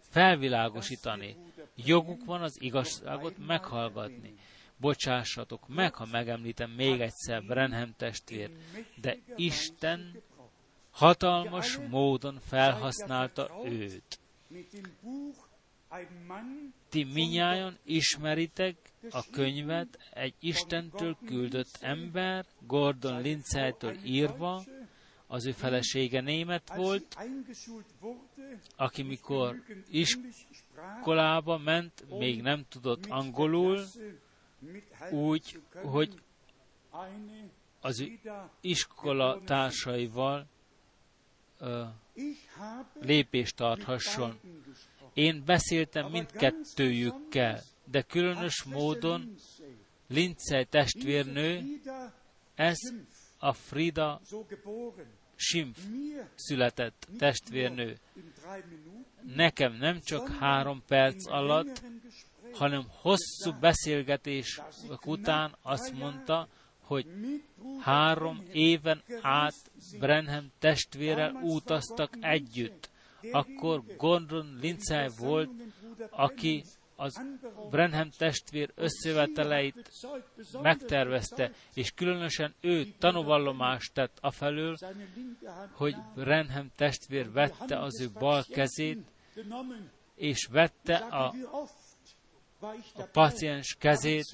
[0.00, 1.36] felvilágosítani.
[1.76, 4.34] Joguk van az igazságot meghallgatni.
[4.76, 8.50] Bocsássatok meg, ha megemlítem még egyszer Brenhem testvér,
[9.00, 10.22] de Isten
[10.90, 14.20] hatalmas módon felhasználta őt.
[16.88, 18.76] Ti minnyájon ismeritek
[19.10, 24.64] a könyvet egy Istentől küldött ember, Gordon Lindsaytől írva,
[25.32, 27.16] az ő felesége német volt,
[28.76, 33.84] aki mikor iskolába ment, még nem tudott angolul,
[35.10, 36.22] úgy, hogy
[37.80, 38.18] az ő
[38.60, 40.46] iskola társaival
[41.60, 41.86] uh,
[43.00, 44.40] lépést tarthasson.
[45.14, 49.34] Én beszéltem mindkettőjükkel, de különös módon
[50.06, 50.64] Lindsay.
[50.64, 51.80] Testvérnő,
[52.54, 52.78] ez
[53.38, 54.20] a Frida
[55.44, 55.78] Simf
[56.34, 57.98] született testvérnő.
[59.34, 61.82] Nekem nem csak három perc alatt,
[62.52, 64.60] hanem hosszú beszélgetés
[65.04, 66.48] után azt mondta,
[66.80, 67.06] hogy
[67.80, 69.54] három éven át
[69.98, 72.90] Brenham testvérel utaztak együtt.
[73.32, 75.50] Akkor Gordon Lindsay volt,
[76.10, 76.64] aki
[77.02, 77.20] az
[77.70, 79.90] Brenham testvér összeveteleit
[80.62, 84.76] megtervezte, és különösen ő tanúvallomást tett afelől,
[85.72, 88.98] hogy Brenham testvér vette az ő bal kezét,
[90.14, 91.34] és vette a,
[92.94, 94.24] a paciens kezét.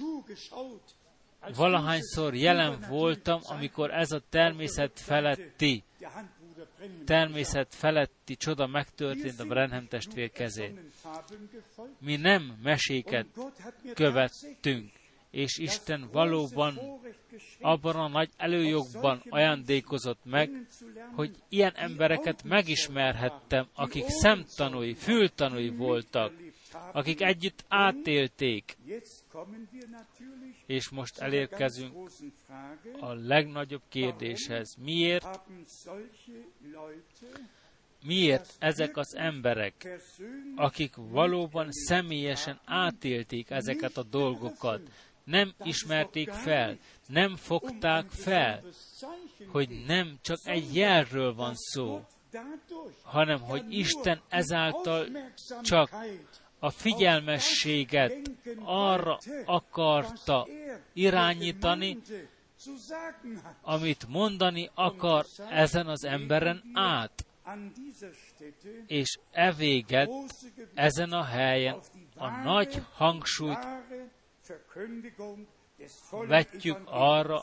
[1.56, 5.84] Valahányszor jelen voltam, amikor ez a természet feletti
[7.04, 10.90] természet feletti csoda megtörtént a Brenham testvér kezén.
[12.00, 13.26] Mi nem meséket
[13.94, 14.90] követtünk,
[15.30, 16.78] és Isten valóban
[17.60, 20.50] abban a nagy előjogban ajándékozott meg,
[21.14, 26.32] hogy ilyen embereket megismerhettem, akik szemtanúi, fültanúi voltak,
[26.92, 28.76] akik együtt átélték.
[30.66, 32.10] És most elérkezünk
[33.00, 34.74] a legnagyobb kérdéshez.
[34.78, 35.40] Miért?
[38.04, 40.00] Miért ezek az emberek,
[40.56, 44.80] akik valóban személyesen átélték ezeket a dolgokat,
[45.24, 48.62] nem ismerték fel, nem fogták fel,
[49.48, 52.04] hogy nem csak egy jelről van szó,
[53.02, 55.06] hanem hogy Isten ezáltal
[55.62, 55.90] csak
[56.58, 58.12] a figyelmességet
[58.64, 60.46] arra akarta
[60.92, 61.98] irányítani,
[63.62, 67.26] amit mondani akar ezen az emberen át.
[68.86, 70.10] És e véget
[70.74, 71.80] ezen a helyen
[72.16, 73.66] a nagy hangsúlyt
[76.10, 77.42] vetjük arra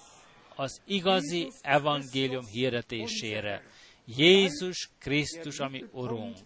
[0.55, 3.63] az igazi evangélium hirdetésére.
[4.05, 6.37] Jézus Krisztus, ami Urunk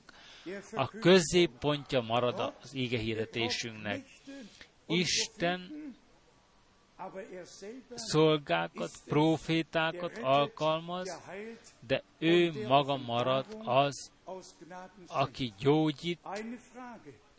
[0.74, 4.06] a középpontja marad az ége hirdetésünknek.
[4.86, 5.90] Isten
[7.96, 11.22] szolgákat, profétákat alkalmaz,
[11.88, 14.12] de ő maga marad az,
[15.08, 16.20] aki gyógyít,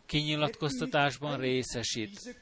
[0.07, 2.37] kinyilatkoztatásban részesít.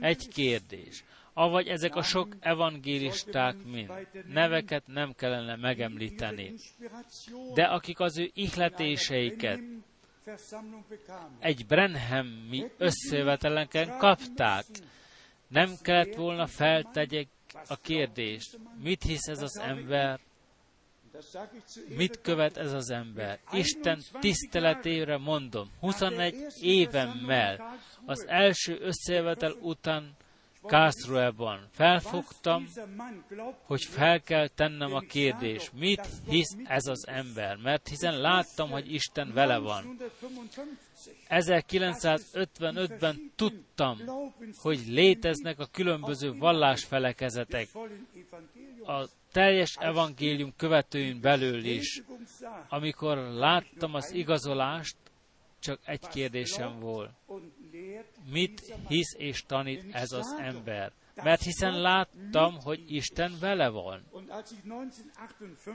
[0.00, 1.04] Egy kérdés.
[1.34, 3.90] Avagy ezek a sok evangélisták mind.
[4.28, 6.54] Neveket nem kellene megemlíteni.
[7.54, 9.60] De akik az ő ihletéseiket
[11.38, 14.64] egy Brenhami összevetelenken kapták,
[15.48, 17.28] nem kellett volna feltegyek
[17.68, 20.20] a kérdést, mit hisz ez az ember,
[21.88, 23.38] mit követ ez az ember.
[23.52, 30.16] Isten tiszteletére mondom, 21 évemmel az első összevetel után
[30.66, 32.68] Kászruelban felfogtam,
[33.62, 38.92] hogy fel kell tennem a kérdés, mit hisz ez az ember, mert hiszen láttam, hogy
[38.92, 39.96] Isten vele van.
[41.28, 43.98] 1955-ben tudtam,
[44.56, 47.68] hogy léteznek a különböző vallásfelekezetek,
[48.86, 52.02] a teljes evangélium követőin belül is.
[52.68, 54.96] Amikor láttam az igazolást,
[55.58, 57.10] csak egy kérdésem volt
[58.30, 60.92] mit hisz és tanít ez az ember.
[61.14, 64.02] Mert hiszen láttam, hogy Isten vele van.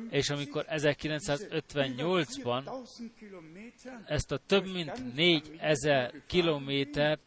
[0.09, 2.69] És amikor 1958-ban
[4.05, 7.21] ezt a több mint 4000 kilométert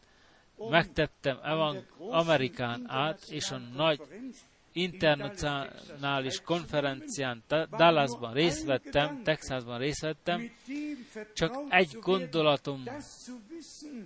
[0.69, 1.37] megtettem
[2.09, 4.01] Amerikán át, és a nagy
[4.73, 7.43] internacionális konferencián
[7.77, 10.51] Dallasban részt vettem, Texasban részt vettem,
[11.33, 12.83] csak egy gondolatom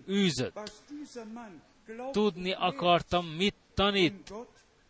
[0.10, 0.72] űzött.
[2.12, 4.34] Tudni akartam, mit tanít,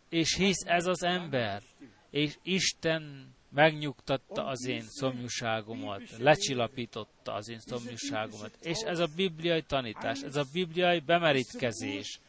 [0.09, 1.61] és hisz ez az ember,
[2.09, 8.57] és Isten megnyugtatta az én szomjúságomat, lecsillapította az én szomjúságomat.
[8.61, 12.19] És ez a bibliai tanítás, ez a bibliai bemerítkezés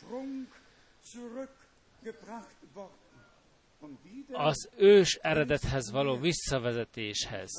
[4.32, 7.51] az ős eredethez való visszavezetéshez,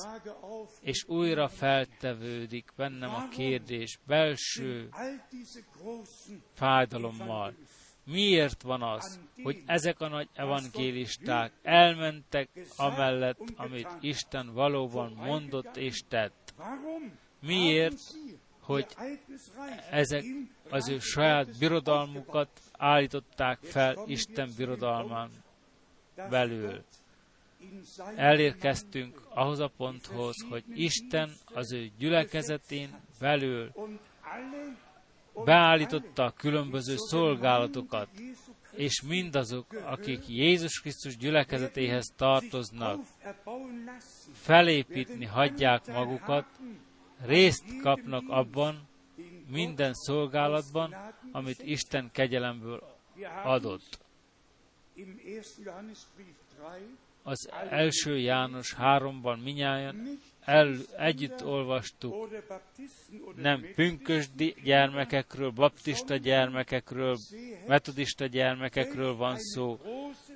[0.81, 4.89] és újra feltevődik bennem a kérdés belső
[6.53, 7.53] fájdalommal.
[8.05, 16.03] Miért van az, hogy ezek a nagy evangélisták elmentek amellett, amit Isten valóban mondott és
[16.07, 16.53] tett?
[17.41, 17.99] Miért,
[18.61, 18.87] hogy
[19.91, 20.23] ezek
[20.69, 25.29] az ő saját birodalmukat állították fel Isten birodalmán
[26.29, 26.83] belül.
[28.15, 32.89] Elérkeztünk ahhoz a ponthoz, hogy Isten az ő gyülekezetén
[33.19, 33.71] belül
[35.45, 38.07] beállította a különböző szolgálatokat,
[38.71, 42.99] és mindazok, akik Jézus Krisztus gyülekezetéhez tartoznak,
[44.33, 46.45] felépítni hagyják magukat,
[47.25, 48.87] részt kapnak abban,
[49.51, 50.95] minden szolgálatban,
[51.31, 52.83] amit Isten kegyelemből
[53.43, 54.06] adott.
[57.23, 62.29] Az első János 3-ban minnyáján el, együtt olvastuk,
[63.35, 67.17] nem pünkösdi gyermekekről, baptista gyermekekről,
[67.67, 69.79] metodista gyermekekről van szó,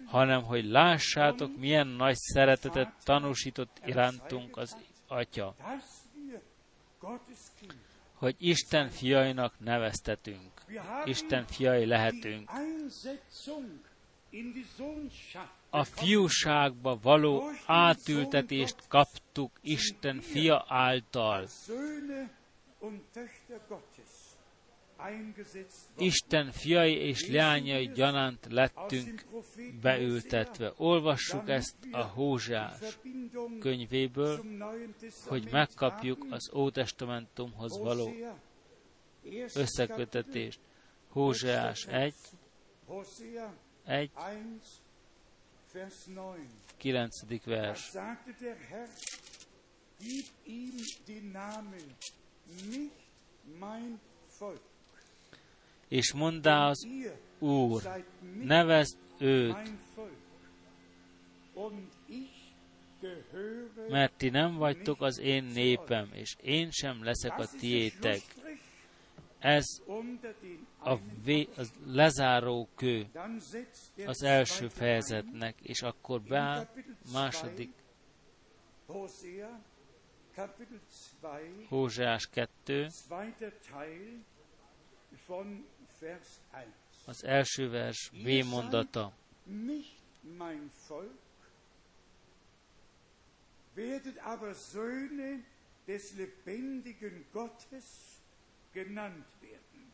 [0.06, 5.56] hanem hogy lássátok, milyen nagy szeretetet tanúsított irántunk az Atya,
[8.14, 10.52] hogy Isten fiainak neveztetünk,
[11.06, 12.50] Isten fiai lehetünk.
[15.70, 21.48] A fiúságba való átültetést kaptuk Isten fia által.
[25.98, 29.26] Isten fiai és leányai gyanánt lettünk
[29.82, 30.74] beültetve.
[30.78, 33.00] Olvassuk ezt a Hózsás
[33.60, 34.46] könyvéből,
[35.28, 38.12] hogy megkapjuk az Ótestamentumhoz való
[39.54, 40.60] összekötetést.
[41.10, 42.14] Hózsás 1,
[43.86, 44.10] 1,
[46.80, 47.10] 9.
[47.46, 47.98] vers.
[50.00, 50.78] Gib ihm
[51.08, 51.96] den Namen,
[52.70, 52.92] nicht
[53.60, 54.00] mein
[54.40, 54.62] Volk
[55.92, 56.88] és mondá az
[57.40, 58.04] Úr,
[58.44, 59.56] nevezd őt,
[63.90, 68.22] mert ti nem vagytok az én népem, és én sem leszek a tiétek.
[69.42, 69.82] Ez
[70.80, 73.08] a, vé, az lezáró kő
[74.06, 76.68] az első fejezetnek, és akkor beáll
[77.14, 77.74] második
[81.68, 82.88] Hózsás 2,
[87.06, 89.14] az első vers B mondata.
[93.76, 95.44] werdet aber Söhne
[95.86, 98.21] des lebendigen Gottes
[98.74, 99.92] genannt werden.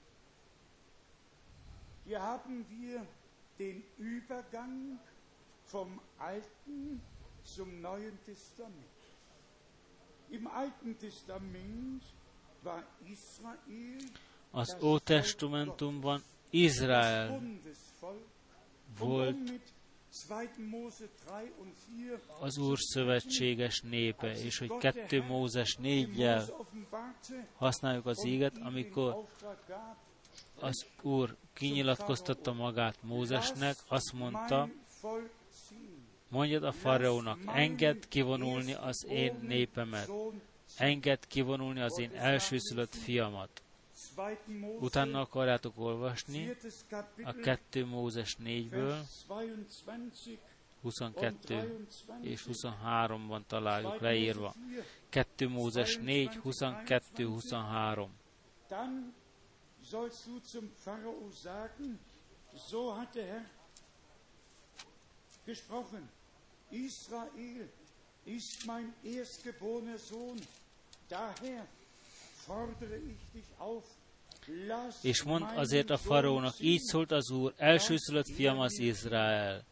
[2.06, 3.06] Hier haben wir
[3.60, 5.00] den Übergang
[5.66, 7.02] vom Alten
[7.44, 8.76] zum Neuen Testament.
[10.30, 12.04] Im Alten Testament
[12.64, 14.00] war Israel
[14.52, 16.22] az Ótestamentumban
[16.52, 17.42] Izrael
[18.98, 19.62] volt
[22.40, 26.46] az Úr szövetséges népe, és hogy kettő Mózes négyel
[27.56, 29.28] használjuk az éget, amikor
[30.60, 34.70] az Úr kinyilatkoztatta magát Mózesnek, azt mondta,
[36.30, 40.10] mondjad a faraónak, engedd kivonulni az én népemet,
[40.78, 43.62] engedd kivonulni az én elsőszülött fiamat.
[44.80, 46.56] Utána akarjátok olvasni
[47.24, 49.06] a 2 Mózes 4-ből,
[50.82, 51.88] 22
[52.22, 54.56] és 23-ban találjuk leírva.
[55.10, 58.10] 2 Mózes 4, 22, 23.
[58.68, 59.14] Dann
[59.82, 62.00] sollst du zum Pharao sagen,
[62.54, 63.46] so hat der Herr
[65.46, 66.10] gesprochen.
[66.70, 67.70] Israel
[68.26, 70.40] ist mein erstgeborener Sohn.
[71.08, 71.66] Daher
[72.46, 73.86] fordere ich dich auf,
[75.02, 79.64] és mond azért a faraónak, így szólt az Úr, elsőszülött fiam az Izrael.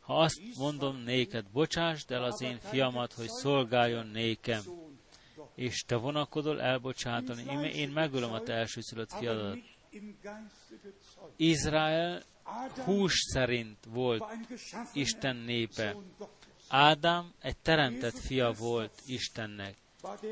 [0.00, 4.62] Ha azt mondom néked, bocsásd el az én fiamat, hogy szolgáljon nékem,
[5.54, 9.58] és te vonakodol elbocsátani, én megölöm a te elsőszülött fiadat.
[11.36, 12.22] Izrael
[12.84, 14.24] hús szerint volt
[14.92, 15.96] Isten népe.
[16.68, 19.76] Ádám egy teremtett fia volt Istennek.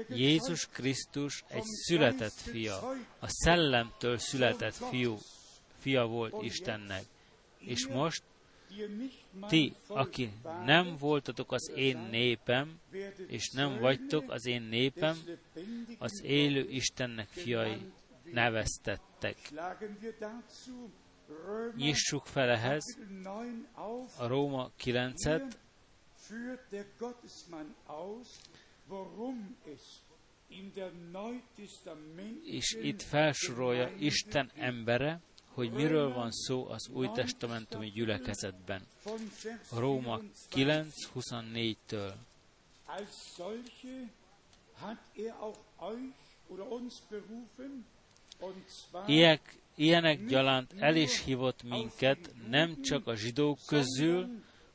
[0.08, 2.76] Jézus Krisztus egy született fia,
[3.18, 5.18] a szellemtől született fiú,
[5.78, 7.04] fia volt Istennek.
[7.58, 8.22] És most
[9.48, 10.32] ti, aki
[10.64, 12.80] nem voltatok az én népem,
[13.26, 15.16] és nem vagytok az én népem,
[15.98, 17.92] az élő Istennek fiai
[18.24, 19.36] neveztettek.
[21.76, 22.98] Nyissuk fel ehhez
[24.16, 25.52] a Róma 9-et,
[32.44, 35.20] és itt felsorolja Isten embere,
[35.54, 38.82] hogy miről van szó az új testamentumi gyülekezetben.
[39.70, 40.20] Róma
[40.50, 42.12] 9.24-től.
[49.06, 54.28] Ilyek, ilyenek gyalánt el is hívott minket, nem csak a zsidók közül,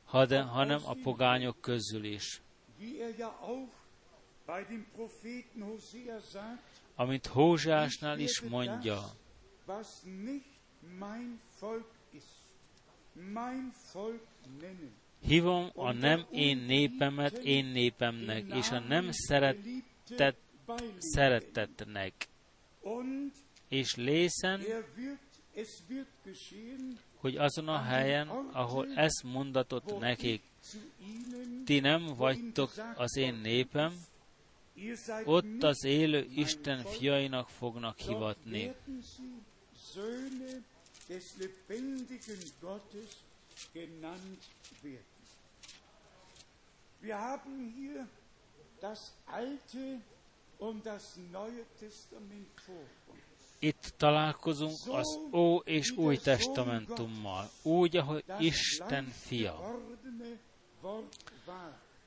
[0.04, 2.40] hanem a pogányok közül is
[6.94, 9.00] amit Hózsásnál is mondja,
[15.20, 20.38] Hívom a nem én népemet én népemnek, és a nem szeretett
[20.98, 22.28] szeretetnek.
[23.68, 24.60] És lészen,
[27.16, 30.42] hogy azon a helyen, ahol ezt mondatott nekik,
[31.64, 33.92] ti nem vagytok az én népem,
[35.24, 38.74] ott az élő Isten fiainak fognak hivatni.
[47.00, 48.06] Wir haben hier
[48.80, 50.00] das Alte
[50.58, 51.02] und das
[51.32, 52.76] Neue Testament vor
[53.06, 53.18] uns.
[53.58, 59.80] Itt találkozunk az Ó és Új Testamentummal, úgy, ahogy Isten fia.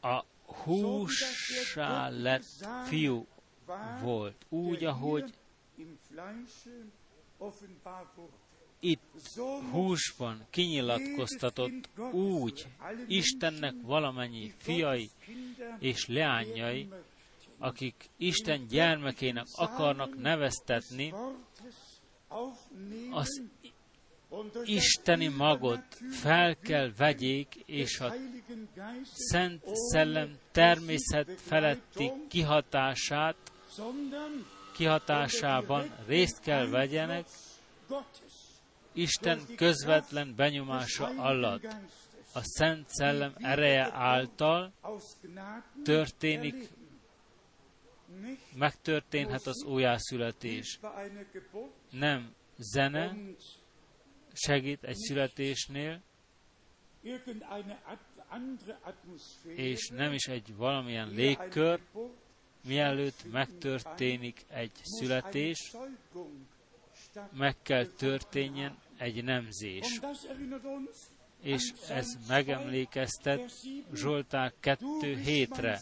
[0.02, 0.24] A
[0.64, 3.28] húsá lett fiú
[4.02, 5.34] volt, úgy, ahogy
[8.80, 9.02] itt
[9.72, 12.68] húsban kinyilatkoztatott úgy
[13.08, 15.10] Istennek valamennyi fiai
[15.80, 16.90] és leányai,
[17.58, 21.14] akik Isten gyermekének akarnak neveztetni,
[23.12, 23.42] az
[24.64, 28.14] isteni magot fel kell vegyék, és a
[29.14, 33.36] Szent Szellem természet feletti kihatását,
[34.74, 37.26] kihatásában részt kell vegyenek,
[38.94, 41.68] Isten közvetlen benyomása alatt.
[42.34, 44.74] A Szent Szellem ereje által
[45.84, 46.70] történik
[48.56, 50.80] megtörténhet az újjászületés.
[51.90, 53.16] Nem zene
[54.34, 56.02] segít egy születésnél,
[59.56, 61.80] és nem is egy valamilyen légkör,
[62.68, 65.76] mielőtt megtörténik egy születés,
[67.32, 70.00] meg kell történjen egy nemzés.
[71.42, 73.52] És ez megemlékeztet
[73.94, 75.80] Zsoltár 2 hétre.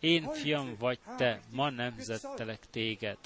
[0.00, 3.18] Én fiam vagy te, ma nemzettelek téged.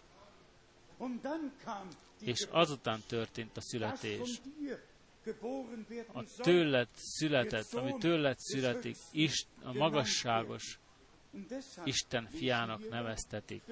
[2.21, 4.41] És azután történt a születés.
[6.13, 8.97] A tőled született, ami tőled születik,
[9.63, 10.79] a magasságos
[11.85, 13.63] Isten fiának neveztetik.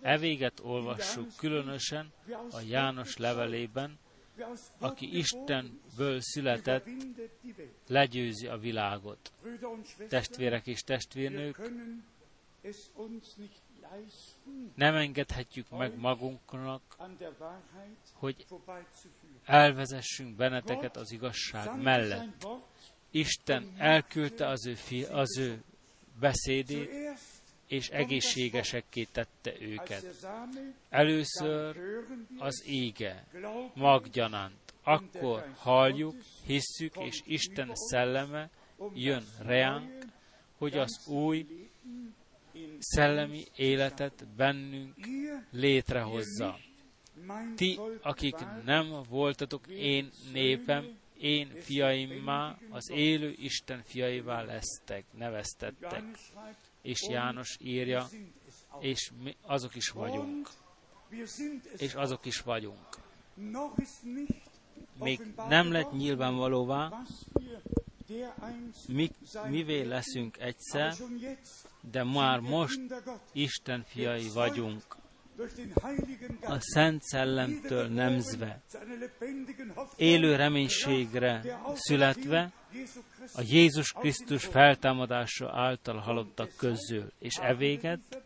[0.00, 2.12] E véget olvassuk különösen
[2.50, 3.98] a János levelében,
[4.78, 6.86] aki Istenből született,
[7.86, 9.32] legyőzi a világot.
[10.08, 11.70] Testvérek és testvérnők,
[14.74, 16.82] nem engedhetjük meg magunknak,
[18.12, 18.46] hogy
[19.44, 22.46] elvezessünk benneteket az igazság mellett.
[23.10, 25.62] Isten elküldte az ő, fi, az ő
[26.20, 26.90] beszédét,
[27.66, 30.04] és egészségesekké tette őket.
[30.88, 31.76] Először
[32.38, 33.26] az ége,
[33.74, 34.74] maggyanánt.
[34.82, 36.14] Akkor halljuk,
[36.46, 38.50] hisszük, és Isten szelleme
[38.94, 40.04] jön reánk,
[40.58, 41.65] hogy az új
[42.78, 44.94] szellemi életet bennünk
[45.50, 46.58] létrehozza.
[47.54, 56.04] Ti, akik nem voltatok én népem, én fiaimmá, az élő Isten fiaivá lesztek, neveztettek.
[56.82, 58.06] És János írja,
[58.80, 60.48] és mi azok is vagyunk.
[61.76, 62.88] És azok is vagyunk.
[64.98, 67.02] Még nem lett nyilvánvalóvá,
[68.88, 69.10] mi,
[69.48, 70.94] mivé leszünk egyszer,
[71.90, 72.80] de már most
[73.32, 74.82] Isten fiai vagyunk.
[76.40, 78.62] A Szent Szellemtől nemzve,
[79.96, 82.52] élő reménységre születve,
[83.34, 88.24] a Jézus Krisztus feltámadása által halottak közül, és evéget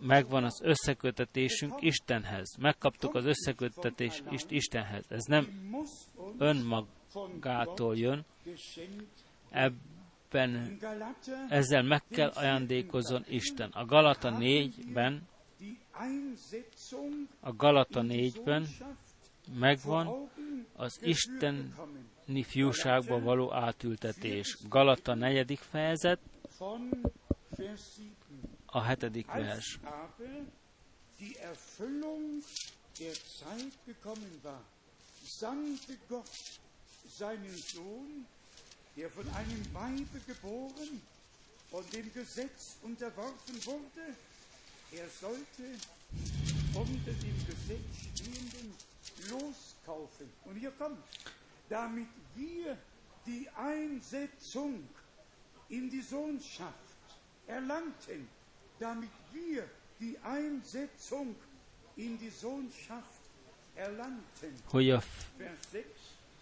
[0.00, 2.56] megvan az összekötetésünk Istenhez.
[2.58, 5.04] Megkaptuk az összekötetést Istenhez.
[5.08, 5.48] Ez nem
[7.14, 8.24] önmagától jön,
[9.50, 10.78] ebben
[11.48, 13.70] ezzel meg kell ajándékozzon Isten.
[13.70, 15.28] A Galata 4-ben
[17.40, 18.66] a Galata 4-ben
[19.58, 20.30] megvan
[20.76, 24.58] az isteni fiúságba való átültetés.
[24.68, 25.58] Galata 4.
[25.58, 26.20] fejezet,
[28.66, 29.78] a hetedik vers.
[37.08, 38.26] Seinen Sohn,
[38.96, 41.02] der von einem Weibe geboren
[41.70, 44.14] und dem Gesetz unterworfen wurde,
[44.92, 45.64] er sollte
[46.74, 48.74] unter dem Gesetz stehenden
[49.30, 50.30] loskaufen.
[50.44, 50.98] Und hier kommt,
[51.68, 52.76] damit wir
[53.26, 54.88] die Einsetzung
[55.68, 56.74] in die Sohnschaft
[57.46, 58.28] erlangten,
[58.78, 59.68] damit wir
[60.00, 61.34] die Einsetzung
[61.96, 63.20] in die Sohnschaft
[63.74, 64.62] erlangten.
[64.70, 65.02] Hogy a,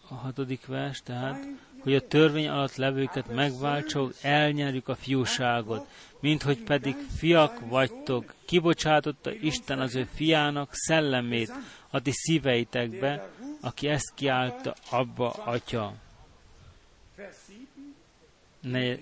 [0.09, 1.47] A hatodik vers, tehát,
[1.83, 5.89] hogy a törvény alatt levőket megváltsuk, elnyerjük a fiúságot,
[6.20, 11.53] mint hogy pedig fiak vagytok, kibocsátotta Isten az ő fiának szellemét
[11.91, 13.31] a ti szíveitekbe,
[13.61, 15.95] aki ezt kiállta abba, atya.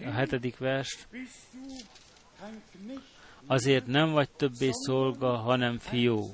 [0.05, 1.07] A hetedik vers.
[3.47, 6.31] Azért nem vagy többé szolga, hanem fiú.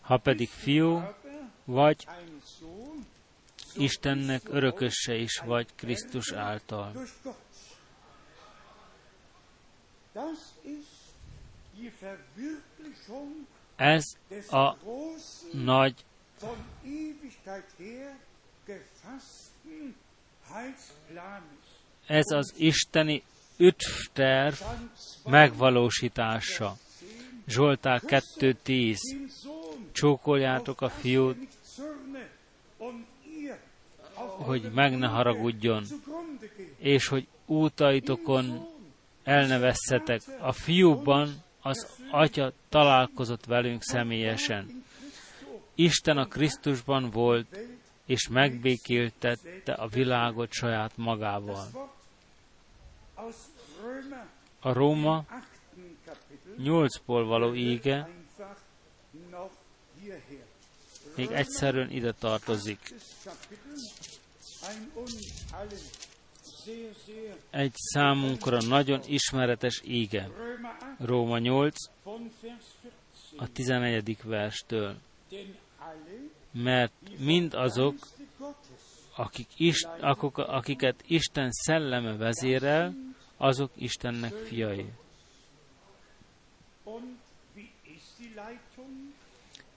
[0.00, 1.02] Ha pedig fiú,
[1.64, 2.06] vagy
[3.78, 6.92] Istennek örökösse is vagy Krisztus által.
[13.76, 14.04] Ez
[14.50, 14.76] a
[15.52, 16.04] nagy
[22.06, 23.22] ez az isteni
[23.56, 24.54] üdvterv
[25.24, 26.76] megvalósítása.
[27.46, 28.96] Zsoltár 2.10
[29.92, 31.36] Csókoljátok a fiút,
[34.16, 35.84] hogy meg ne haragudjon,
[36.78, 38.66] és hogy útaitokon
[39.24, 40.20] elnevezzetek.
[40.40, 44.84] A fiúban az Atya találkozott velünk személyesen.
[45.74, 47.58] Isten a Krisztusban volt,
[48.06, 51.66] és megbékéltette a világot saját magával.
[54.60, 55.24] A Róma
[56.58, 58.08] 8-ból való ége
[61.16, 62.94] még egyszerűen ide tartozik.
[67.50, 70.30] Egy számunkra nagyon ismeretes ége.
[70.98, 71.74] Róma 8,
[73.36, 74.16] a 11.
[74.24, 74.96] verstől.
[76.52, 77.94] Mert mind azok,
[79.16, 82.94] akik is, akik, akiket Isten szelleme vezérel,
[83.36, 84.92] azok Istennek fiai.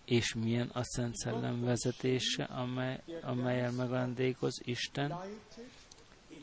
[0.09, 5.13] És milyen a Szent Szellem vezetése, amely, amelyel megajándékoz Isten?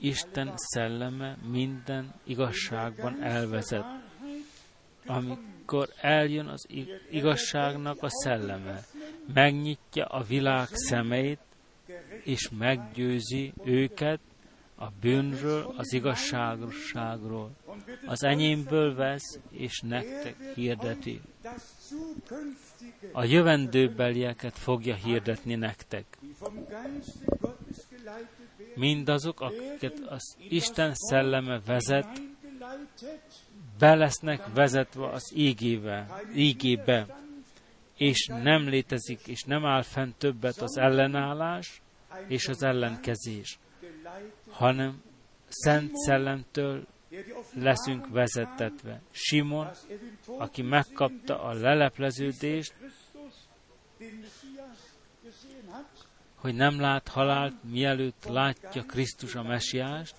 [0.01, 3.85] Isten szelleme minden igazságban elvezet.
[5.07, 6.67] Amikor eljön az
[7.11, 8.81] igazságnak a szelleme,
[9.35, 11.41] megnyitja a világ szemeit,
[12.25, 14.21] és meggyőzi őket
[14.77, 17.51] a bűnről, az igazságosságról.
[18.07, 21.21] Az enyémből vesz, és nektek hirdeti.
[23.13, 26.19] A jövendőbelieket fogja hirdetni nektek.
[28.75, 32.23] Mindazok, akiket az Isten szelleme vezet,
[33.79, 34.11] be
[34.55, 37.21] vezetve az ígébe, ígébe,
[37.97, 41.83] és nem létezik, és nem áll fenn többet az ellenállás
[42.29, 43.59] és az ellenkezés
[44.51, 45.03] hanem
[45.49, 46.87] Szent Szellemtől
[47.55, 49.01] leszünk vezetetve.
[49.11, 49.69] Simon,
[50.39, 52.75] aki megkapta a lelepleződést,
[56.35, 60.15] hogy nem lát halált, mielőtt látja Krisztus a mesiást,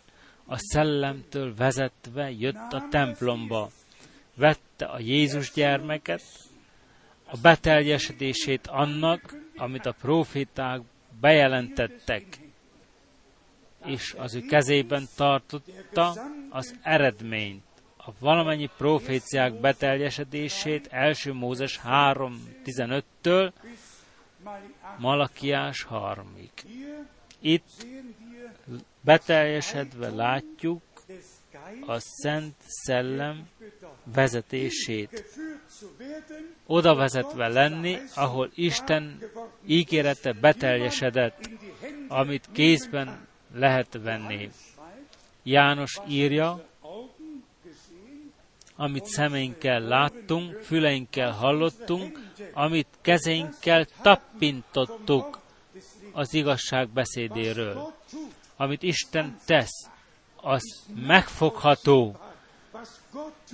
[0.45, 3.69] a szellemtől vezetve jött a templomba,
[4.35, 6.21] vette a Jézus gyermeket,
[7.25, 10.81] a beteljesedését annak, amit a proféták
[11.19, 12.23] bejelentettek,
[13.85, 16.13] és az ő kezében tartotta
[16.49, 17.63] az eredményt,
[17.97, 23.51] a valamennyi proféciák beteljesedését első Mózes 3.15-től
[24.97, 26.49] Malakiás 3-ig.
[27.39, 27.85] Itt
[29.01, 30.81] beteljesedve látjuk
[31.85, 33.47] a Szent Szellem
[34.13, 35.25] vezetését.
[36.65, 39.19] Oda vezetve lenni, ahol Isten
[39.65, 41.49] ígérete beteljesedett,
[42.07, 44.49] amit kézben lehet venni.
[45.43, 46.65] János írja,
[48.75, 52.19] amit szemeinkkel láttunk, füleinkkel hallottunk,
[52.53, 55.39] amit kezeinkkel tappintottuk
[56.11, 57.93] az igazság beszédéről.
[58.55, 59.89] Amit Isten tesz,
[60.35, 62.17] az megfogható,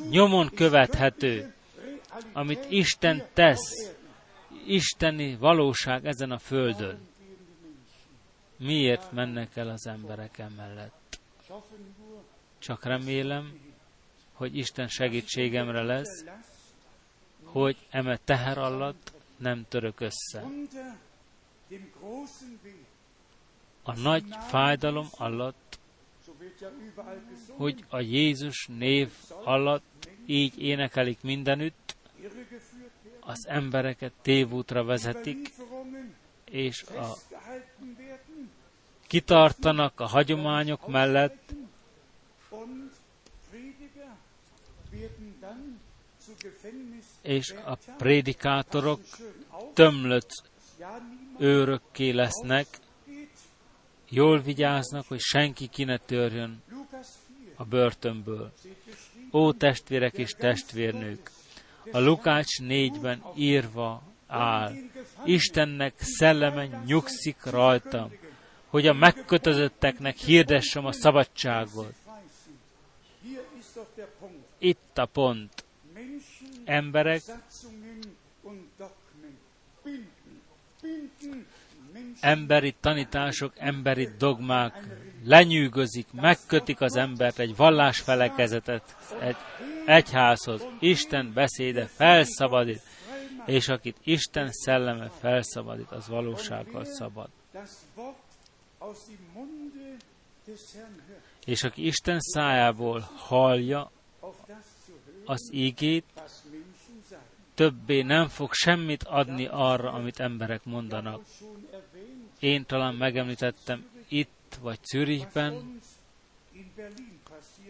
[0.10, 1.54] nyomon követhető.
[2.34, 3.94] Amit Isten tesz,
[4.66, 7.08] isteni valóság ezen a földön.
[8.64, 11.20] Miért mennek el az emberek emellett?
[12.60, 13.60] Csak remélem,
[14.34, 16.24] hogy Isten segítségemre lesz,
[17.44, 20.46] hogy eme teher alatt nem török össze.
[23.84, 25.80] A nagy fájdalom alatt,
[27.48, 29.12] hogy a Jézus név
[29.44, 31.96] alatt így énekelik mindenütt,
[33.20, 35.54] az embereket tévútra vezetik,
[36.46, 37.18] és a
[39.08, 41.54] kitartanak a hagyományok mellett,
[47.22, 49.02] és a prédikátorok
[49.74, 50.44] tömlött
[51.38, 52.68] őrökké lesznek,
[54.16, 56.64] Jól vigyáznak, hogy senki ki ne törjön
[57.56, 58.54] a börtönből.
[59.32, 61.32] Ó testvérek és testvérnők!
[61.92, 64.74] A Lukács négyben írva áll.
[65.26, 68.12] Istennek szelleme nyugszik rajtam,
[68.74, 71.94] hogy a megkötözötteknek hirdessem a szabadságot.
[74.58, 75.66] Itt a pont.
[76.66, 77.22] Emberek
[82.20, 84.88] emberi tanítások, emberi dogmák
[85.26, 89.36] lenyűgözik, megkötik az embert egy vallásfelekezetet, egy
[89.86, 90.68] egyházhoz.
[90.80, 92.82] Isten beszéde felszabadít,
[93.46, 97.30] és akit Isten szelleme felszabadít, az valósággal szabad.
[101.46, 103.92] És aki Isten szájából hallja
[105.26, 106.06] az ígét,
[107.54, 111.22] többé nem fog semmit adni arra, amit emberek mondanak.
[112.40, 115.80] Én talán megemlítettem itt vagy Zürichben,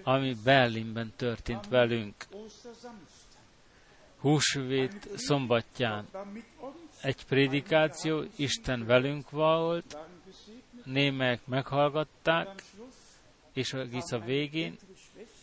[0.03, 2.15] ami Berlinben történt velünk.
[4.19, 6.07] Húsvét szombatján.
[7.01, 9.97] egy prédikáció, Isten velünk volt,
[10.83, 12.63] némelyek meghallgatták,
[13.53, 14.77] és egész a végén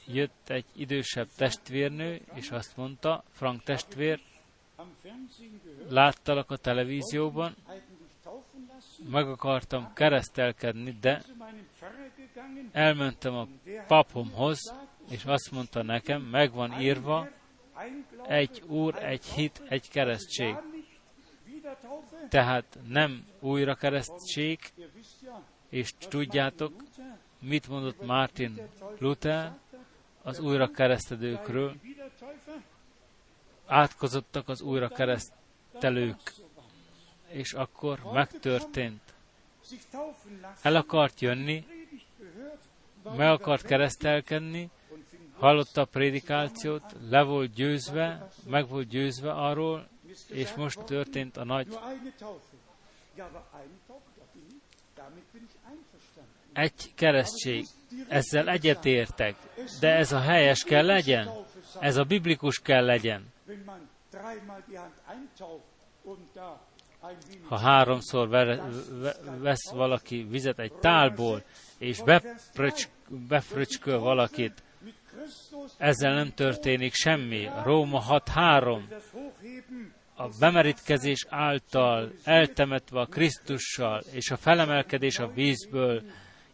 [0.07, 4.21] jött egy idősebb testvérnő, és azt mondta, Frank testvér,
[5.89, 7.57] láttalak a televízióban,
[9.11, 11.23] meg akartam keresztelkedni, de
[12.73, 13.49] elmentem a
[13.87, 14.75] papomhoz,
[15.11, 17.29] és azt mondta nekem, meg van írva,
[18.27, 20.57] egy úr, egy hit, egy keresztség.
[22.29, 24.59] Tehát nem újra keresztség,
[25.69, 26.73] és tudjátok,
[27.39, 28.61] mit mondott Martin
[28.99, 29.59] Luther
[30.23, 31.75] az újra keresztedőkről?
[33.67, 36.35] Átkozottak az újra keresztelők,
[37.29, 39.15] és akkor megtörtént.
[40.63, 41.67] El akart jönni,
[43.17, 44.71] meg akart keresztelkedni,
[45.39, 49.89] hallotta a prédikációt, le volt győzve, meg volt győzve arról,
[50.29, 51.67] és most történt a nagy
[56.53, 57.67] egy keresztség.
[58.09, 59.35] Ezzel egyetértek,
[59.81, 61.31] de ez a helyes kell legyen,
[61.81, 63.33] ez a biblikus kell legyen.
[67.49, 68.29] Ha háromszor
[69.39, 71.43] vesz valaki vizet egy tálból,
[71.79, 72.03] és
[73.29, 74.63] befröcsköl valakit,
[75.77, 77.49] ezzel nem történik semmi.
[77.63, 78.83] Róma 6.3.
[80.21, 86.03] A bemerítkezés által eltemetve a Krisztussal és a felemelkedés a vízből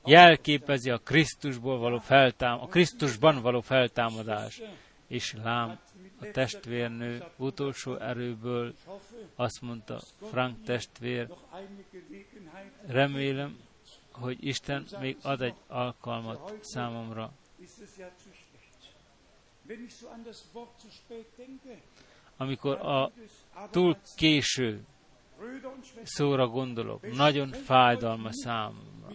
[0.05, 4.62] jelképezi a Krisztusból való feltám, a Krisztusban való feltámadás.
[5.06, 5.78] És lám,
[6.20, 8.74] a testvérnő utolsó erőből
[9.36, 11.28] azt mondta, Frank testvér,
[12.86, 13.59] remélem,
[14.12, 17.32] hogy Isten még ad egy alkalmat számomra.
[22.36, 23.12] Amikor a
[23.70, 24.84] túl késő
[26.02, 29.08] szóra gondolok, nagyon fájdalma számomra.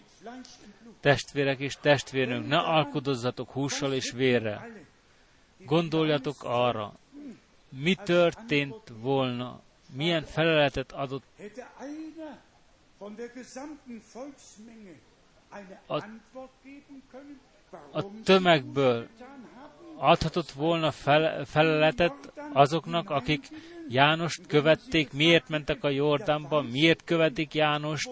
[1.00, 4.68] Testvérek és testvérnők, ne alkudozzatok hússal és vérrel.
[5.58, 6.94] Gondoljatok arra,
[7.70, 9.62] mi történt volna,
[9.96, 11.24] milyen feleletet adott
[15.88, 16.04] a,
[17.92, 19.08] a tömegből
[20.02, 23.48] adhatott volna fel, feleletet azoknak, akik
[23.88, 28.12] Jánost követték, miért mentek a Jordánba, miért követik Jánost,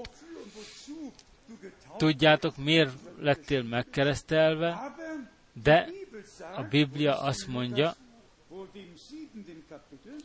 [1.97, 4.95] tudjátok, miért lettél megkeresztelve,
[5.63, 5.89] de
[6.55, 7.95] a Biblia azt mondja,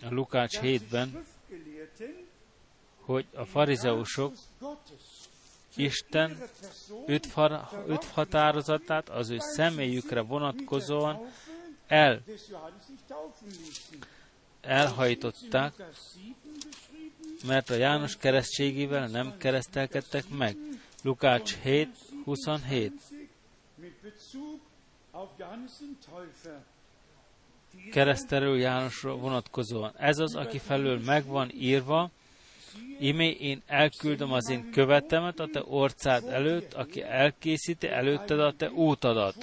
[0.03, 1.25] a Lukács 7-ben,
[3.01, 4.33] hogy a farizeusok
[5.77, 6.39] Isten
[7.07, 7.29] öt,
[7.87, 11.29] öt határozatát az ő személyükre vonatkozóan
[11.87, 12.23] el,
[14.61, 15.73] elhajtották,
[17.47, 20.57] mert a János keresztségével nem keresztelkedtek meg.
[21.03, 21.89] Lukács 7,
[22.25, 22.93] 27.
[27.91, 29.93] Keresztelő Jánosra vonatkozóan.
[29.97, 32.11] Ez az, aki felől megvan írva,
[32.99, 38.71] Imé én elküldöm az én követemet a te orcád előtt, aki elkészíti előtted a te
[38.71, 39.35] útadat.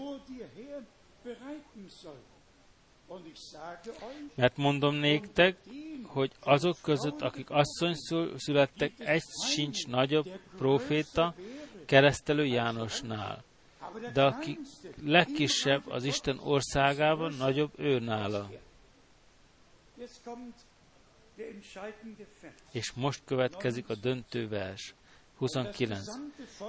[4.35, 5.57] Mert mondom néktek,
[6.03, 7.95] hogy azok között, akik asszony
[8.37, 9.23] születtek, egy
[9.53, 11.33] sincs nagyobb proféta
[11.85, 13.43] keresztelő Jánosnál.
[14.13, 14.59] De aki
[15.03, 18.49] legkisebb az Isten országában, nagyobb ő nála.
[22.71, 24.93] És most következik a döntő vers.
[25.41, 26.05] 29.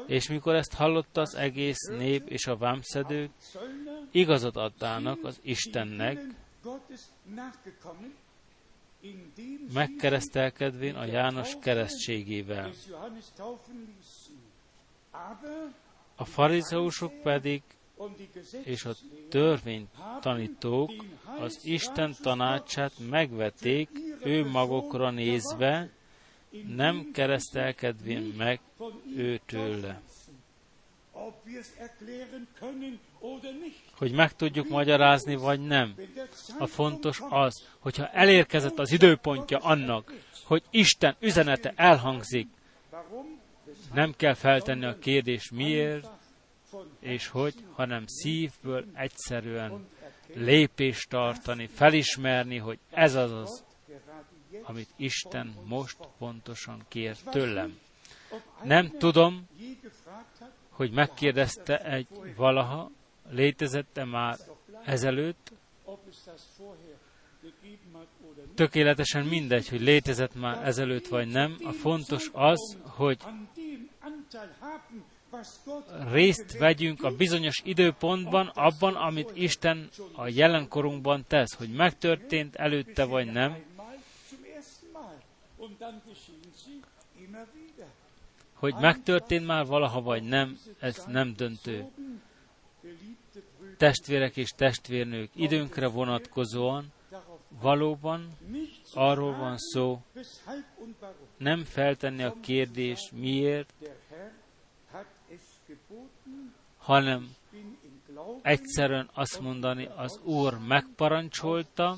[0.06, 3.30] És mikor ezt hallotta az egész nép és a vámszedők,
[4.10, 6.18] igazat adtának az Istennek,
[9.72, 12.70] megkeresztelkedvén a János keresztségével.
[16.16, 17.62] A farizeusok pedig
[18.64, 18.92] és a
[19.28, 20.90] törvénytanítók
[21.40, 23.88] az Isten tanácsát megvették
[24.24, 25.90] ő magukra nézve,
[26.76, 28.60] nem keresztelkedvén meg
[29.16, 29.40] ő.
[33.96, 35.94] Hogy meg tudjuk magyarázni, vagy nem.
[36.58, 40.12] A fontos az, hogyha elérkezett az időpontja annak,
[40.44, 42.46] hogy Isten üzenete elhangzik,
[43.92, 46.08] nem kell feltenni a kérdés miért,
[47.00, 49.86] és hogy, hanem szívből egyszerűen
[50.34, 53.64] lépést tartani, felismerni, hogy ez az az,
[54.62, 57.78] amit Isten most pontosan kér tőlem.
[58.62, 59.48] Nem tudom,
[60.70, 62.06] hogy megkérdezte egy
[62.36, 62.90] valaha,
[63.30, 64.36] létezette már
[64.84, 65.52] ezelőtt,
[68.54, 71.56] tökéletesen mindegy, hogy létezett már ezelőtt vagy nem.
[71.64, 73.18] A fontos az, hogy
[76.10, 83.32] részt vegyünk a bizonyos időpontban, abban, amit Isten a jelenkorunkban tesz, hogy megtörtént előtte vagy
[83.32, 83.56] nem,
[88.54, 91.90] hogy megtörtént már valaha vagy nem, ez nem döntő.
[93.76, 96.92] Testvérek és testvérnők, időnkre vonatkozóan
[97.60, 98.28] valóban
[98.94, 100.02] arról van szó,
[101.36, 103.72] nem feltenni a kérdés miért,
[106.76, 107.34] hanem
[108.42, 111.96] egyszerűen azt mondani, az Úr megparancsolta,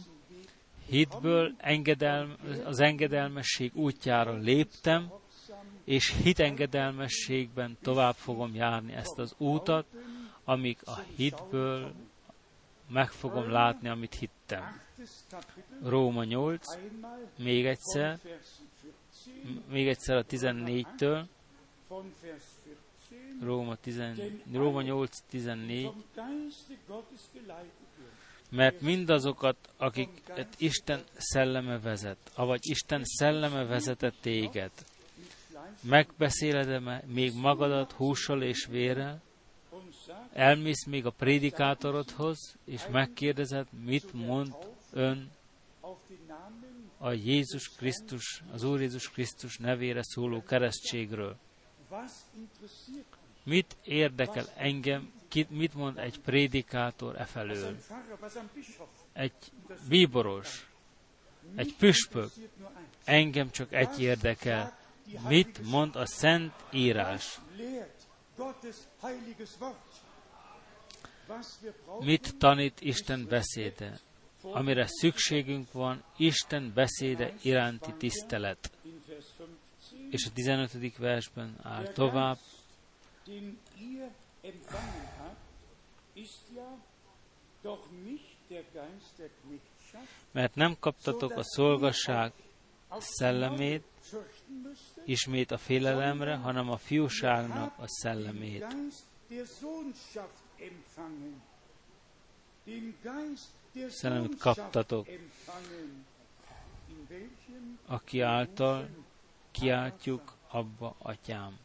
[0.95, 5.13] hitből engedelm, az engedelmesség útjára léptem,
[5.85, 9.87] és hitengedelmességben tovább fogom járni ezt az útat,
[10.45, 11.93] amíg a hitből
[12.89, 14.81] meg fogom látni, amit hittem.
[15.83, 16.67] Róma 8,
[17.39, 18.19] még egyszer,
[19.71, 21.25] még egyszer a 14-től,
[23.43, 24.03] Róma, 10,
[24.53, 25.93] Róma 8, 14,
[28.55, 34.71] mert mindazokat, akiket Isten szelleme vezet, avagy Isten szelleme vezetett téged,
[35.81, 39.23] megbeszéled-e még magadat hússal és vérrel,
[40.33, 44.55] elmész még a prédikátorodhoz, és megkérdezed, mit mond
[44.93, 45.31] ön
[46.99, 51.37] a Jézus Krisztus, az Úr Jézus Krisztus nevére szóló keresztségről.
[53.45, 55.13] Mit érdekel engem,
[55.49, 57.77] mit mond egy prédikátor e felől?
[59.13, 59.33] Egy
[59.89, 60.67] bíboros,
[61.55, 62.31] egy püspök.
[63.05, 64.79] Engem csak egy érdekel.
[65.29, 67.41] Mit mond a Szent Írás?
[72.01, 73.99] Mit tanít Isten beszéde?
[74.43, 78.71] Amire szükségünk van, Isten beszéde iránti tisztelet.
[80.11, 80.97] És a 15.
[80.97, 82.39] versben áll tovább,
[90.33, 92.33] mert nem kaptatok a szolgasság
[92.99, 93.85] szellemét,
[95.05, 98.67] ismét a félelemre, hanem a fiúságnak a szellemét.
[103.89, 105.07] Szellemet kaptatok,
[107.87, 108.89] aki által
[109.51, 111.59] kiáltjuk abba, atyám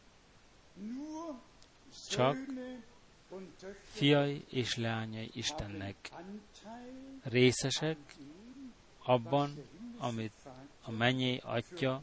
[2.08, 2.36] csak
[3.82, 5.96] fiai és leányai Istennek
[7.22, 7.96] részesek
[9.04, 9.64] abban,
[9.98, 10.32] amit
[10.82, 12.02] a mennyei atya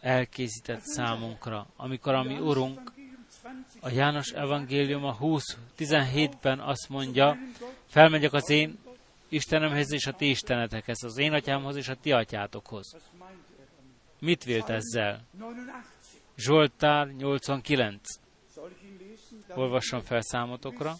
[0.00, 1.66] elkészített számunkra.
[1.76, 2.92] Amikor a mi Urunk
[3.80, 7.36] a János Evangélium a 20-17-ben azt mondja,
[7.86, 8.78] felmegyek az én
[9.28, 12.96] Istenemhez és a ti istenetekhez, az én atyámhoz és a ti atyátokhoz.
[14.18, 15.24] Mit vélt ezzel?
[16.36, 18.00] Zsoltár 89.
[19.54, 20.94] Olvassam fel számotokra,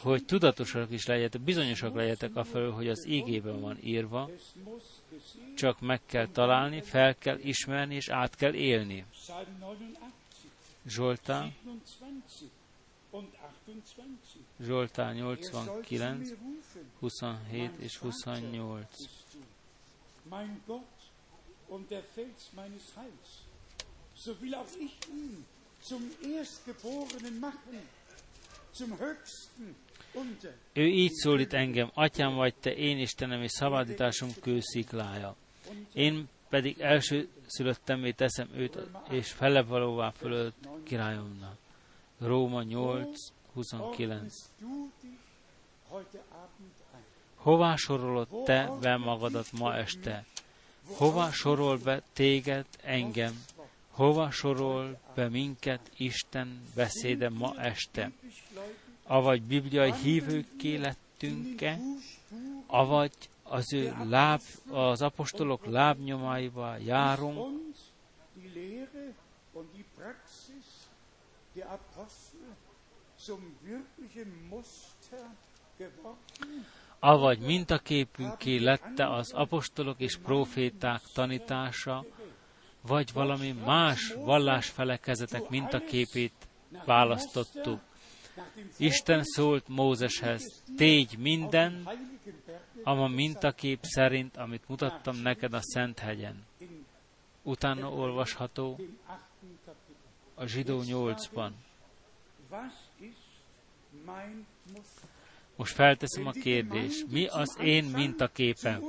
[0.00, 4.30] hogy tudatosak is legyetek, bizonyosak legyetek a felől, hogy az égében van írva,
[5.56, 9.04] csak meg kell találni, fel kell ismerni, és át kell élni.
[10.86, 11.52] Zsoltár,
[14.60, 16.28] Zsoltár 89,
[16.98, 18.86] 27 és 28
[24.14, 25.44] so will auch ich ihn
[25.80, 27.78] zum Erstgeborenen machen,
[28.72, 29.74] zum Höchsten
[30.72, 35.36] Ő így szólít engem, Atyám vagy te, én Istenem és szabadításunk kősziklája.
[35.92, 38.78] Én pedig első szülöttemé teszem őt,
[39.10, 41.56] és felevalóvá fölött királyomnak.
[42.18, 43.18] Róma 8,
[43.52, 44.34] 29.
[47.34, 50.24] Hová sorolod te be magadat ma este?
[50.86, 53.44] Hova sorol be téged, engem?
[53.90, 58.12] Hova sorol be minket Isten beszéde ma este?
[59.06, 61.78] Avagy bibliai hívőkké lettünk-e?
[62.66, 64.40] Avagy az ő láb,
[64.70, 67.60] az apostolok lábnyomáiba járunk?
[77.04, 82.04] Avagy mintaképünké lette az apostolok és proféták tanítása,
[82.80, 86.32] vagy valami más vallásfelekezetek mintaképét
[86.84, 87.80] választottuk.
[88.76, 91.88] Isten szólt Mózeshez, tégy minden,
[92.82, 96.44] ama mintakép szerint, amit mutattam neked a Szent hegyen.
[97.42, 98.78] Utána olvasható
[100.34, 101.50] a zsidó 8-ban.
[105.56, 108.82] Most felteszem a kérdést, mi az én mintaképem?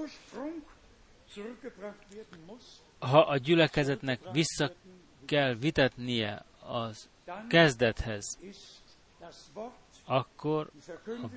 [3.00, 4.72] Ha a gyülekezetnek vissza
[5.26, 7.10] kell vitetnie az
[7.48, 8.40] kezdethez,
[10.06, 10.72] akkor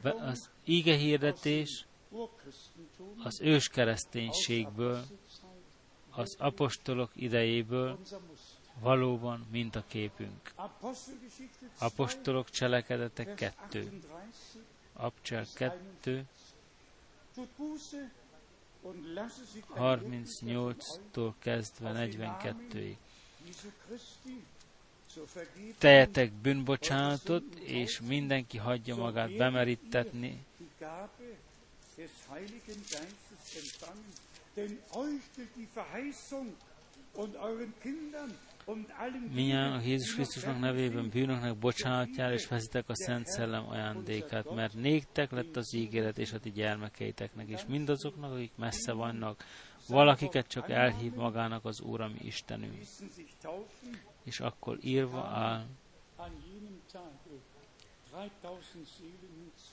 [0.03, 1.87] az ígehirdetés
[3.23, 5.05] az őskereszténységből,
[6.11, 7.99] az apostolok idejéből
[8.81, 10.53] valóban mintaképünk.
[11.79, 14.01] Apostolok cselekedete 2.
[14.97, 16.25] Abcsel 2,
[19.77, 22.97] 38-tól kezdve 42-ig.
[25.79, 30.45] Tejetek bűnbocsánatot, és mindenki hagyja magát bemerítetni.
[34.55, 34.83] Denn
[39.35, 45.57] Minnyáján Jézus Krisztusnak nevében bűnöknek bocsánatjára és veszitek a Szent Szellem ajándékát, mert néktek lett
[45.57, 49.45] az ígéret és a ti gyermekeiteknek, és mindazoknak, akik messze vannak,
[49.89, 52.79] valakiket csak elhív magának az Úr, ami Istenünk.
[54.25, 55.67] És akkor írva áll,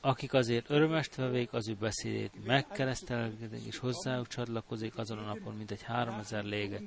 [0.01, 5.71] akik azért örömest vevék az ő beszédét, megkeresztelgedik és hozzájuk csatlakozik azon a napon, mint
[5.71, 6.79] egy háromezer lége.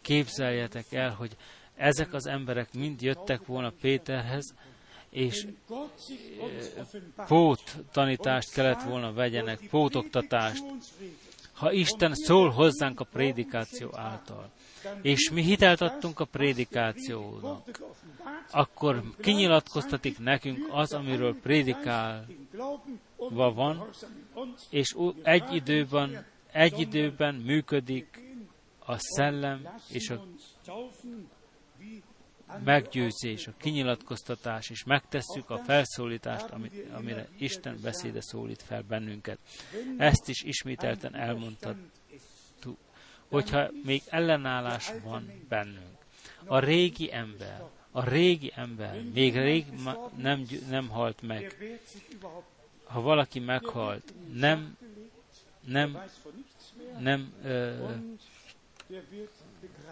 [0.00, 1.36] Képzeljetek el, hogy
[1.76, 4.54] ezek az emberek mind jöttek volna Péterhez,
[5.10, 10.64] és eh, pót tanítást kellett volna vegyenek, pótoktatást,
[11.52, 14.50] ha Isten szól hozzánk a prédikáció által,
[15.02, 17.80] és mi hitelt adtunk a prédikációnak,
[18.50, 22.24] akkor kinyilatkoztatik nekünk az, amiről prédikálva
[23.54, 23.88] van,
[24.70, 28.20] és egy időben, egy időben működik
[28.78, 30.24] a szellem és a
[32.64, 36.50] meggyőzés, a kinyilatkoztatás, és megtesszük a felszólítást,
[36.92, 39.38] amire Isten beszéde szólít fel bennünket.
[39.96, 41.76] Ezt is ismételten elmondtad,
[43.30, 45.98] hogyha még ellenállás van bennünk.
[46.44, 49.64] A régi ember, a régi ember még rég
[50.16, 51.56] nem, nem halt meg.
[52.84, 54.76] Ha valaki meghalt, nem,
[55.66, 56.02] nem,
[56.98, 57.74] nem ö,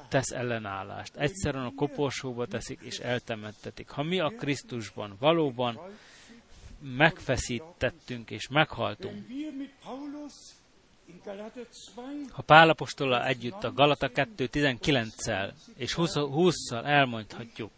[0.09, 1.17] tesz ellenállást.
[1.17, 3.89] Egyszerűen a koporsóba teszik és eltemettetik.
[3.89, 5.81] Ha mi a Krisztusban valóban
[6.81, 9.27] megfeszítettünk és meghaltunk,
[12.31, 17.71] ha Pálapostollal együtt a Galata 2.19-szel és 20-szal elmondhatjuk,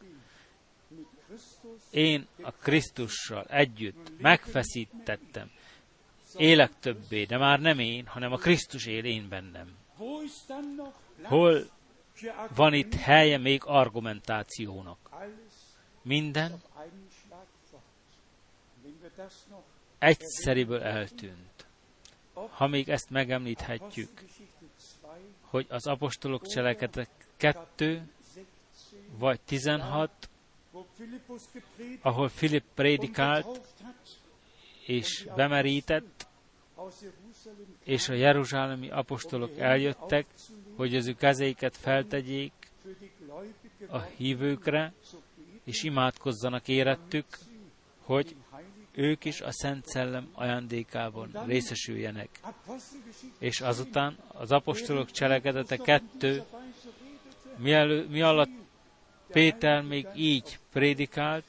[1.90, 5.51] én a Krisztussal együtt megfeszítettem,
[6.35, 9.77] élek többé, de már nem én, hanem a Krisztus él én bennem.
[11.23, 11.70] Hol
[12.55, 14.98] van itt helye még argumentációnak?
[16.02, 16.62] Minden
[19.98, 21.50] egyszeriből eltűnt.
[22.49, 24.25] Ha még ezt megemlíthetjük,
[25.41, 28.03] hogy az apostolok cselekedetek 2
[29.19, 30.29] vagy 16,
[32.01, 33.61] ahol Filip prédikált
[34.87, 36.29] és bemerített,
[37.85, 40.27] és a jeruzsálemi apostolok eljöttek,
[40.77, 42.53] hogy az ő kezeiket feltegyék
[43.89, 44.93] a hívőkre,
[45.65, 47.27] és imádkozzanak érettük,
[48.03, 48.37] hogy
[49.01, 52.29] ők is a Szent Szellem ajándékában részesüljenek.
[53.39, 56.43] És azután az apostolok cselekedete kettő,
[58.09, 58.51] mi alatt
[59.29, 61.45] Péter még így prédikált,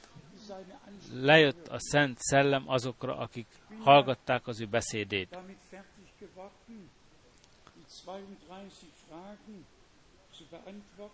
[1.13, 3.47] lejött a Szent Szellem azokra, akik
[3.79, 5.37] hallgatták az ő beszédét.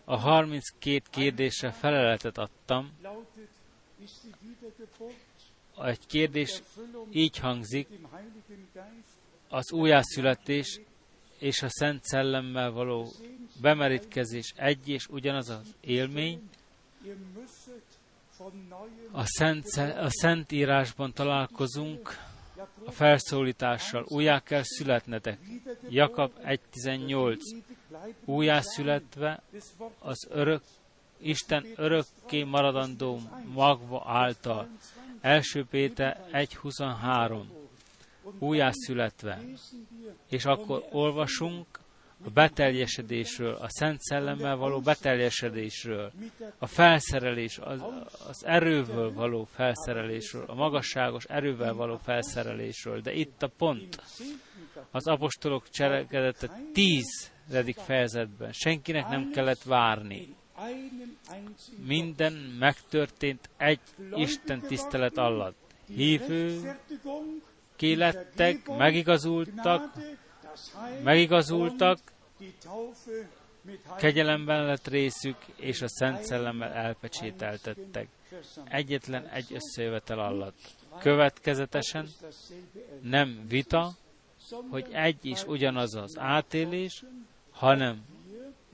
[0.06, 2.92] A 32 kérdésre feleletet adtam.
[5.84, 6.62] Egy kérdés
[7.12, 7.88] így hangzik,
[9.49, 10.80] az újjászületés
[11.40, 13.12] és a Szent Szellemmel való
[13.62, 16.49] bemerítkezés egy és ugyanaz az élmény.
[19.12, 22.18] A Szent, a Szent írásban találkozunk
[22.86, 25.40] a felszólítással, újjá kell születnetek.
[25.90, 27.40] Jakab 1.18.
[28.26, 29.41] Újjá születve
[29.99, 30.62] az örök,
[31.20, 33.20] Isten örökké maradandó
[33.54, 34.70] magva által.
[35.22, 37.44] 1 Péter 1.23.
[38.39, 39.41] Újjá születve.
[40.30, 41.65] És akkor olvasunk
[42.26, 46.11] a beteljesedésről, a Szent Szellemmel való beteljesedésről,
[46.57, 47.81] a felszerelés, az,
[48.27, 53.02] az erővel való felszerelésről, a magasságos erővel való felszerelésről.
[53.02, 54.02] De itt a pont.
[54.91, 58.52] Az apostolok cselekedete tízedik fejezetben.
[58.52, 60.35] Senkinek nem kellett várni.
[61.86, 63.80] Minden megtörtént egy
[64.12, 65.56] Isten tisztelet alatt.
[65.88, 66.78] Hívő,
[67.76, 69.94] kélettek, megigazultak,
[71.04, 72.00] megigazultak,
[73.98, 78.08] kegyelemben lett részük, és a Szent Szellemmel elpecsételtettek.
[78.64, 80.76] Egyetlen egy összejövetel alatt.
[81.00, 82.08] Következetesen
[83.02, 83.92] nem vita,
[84.70, 87.04] hogy egy is ugyanaz az átélés,
[87.52, 88.06] hanem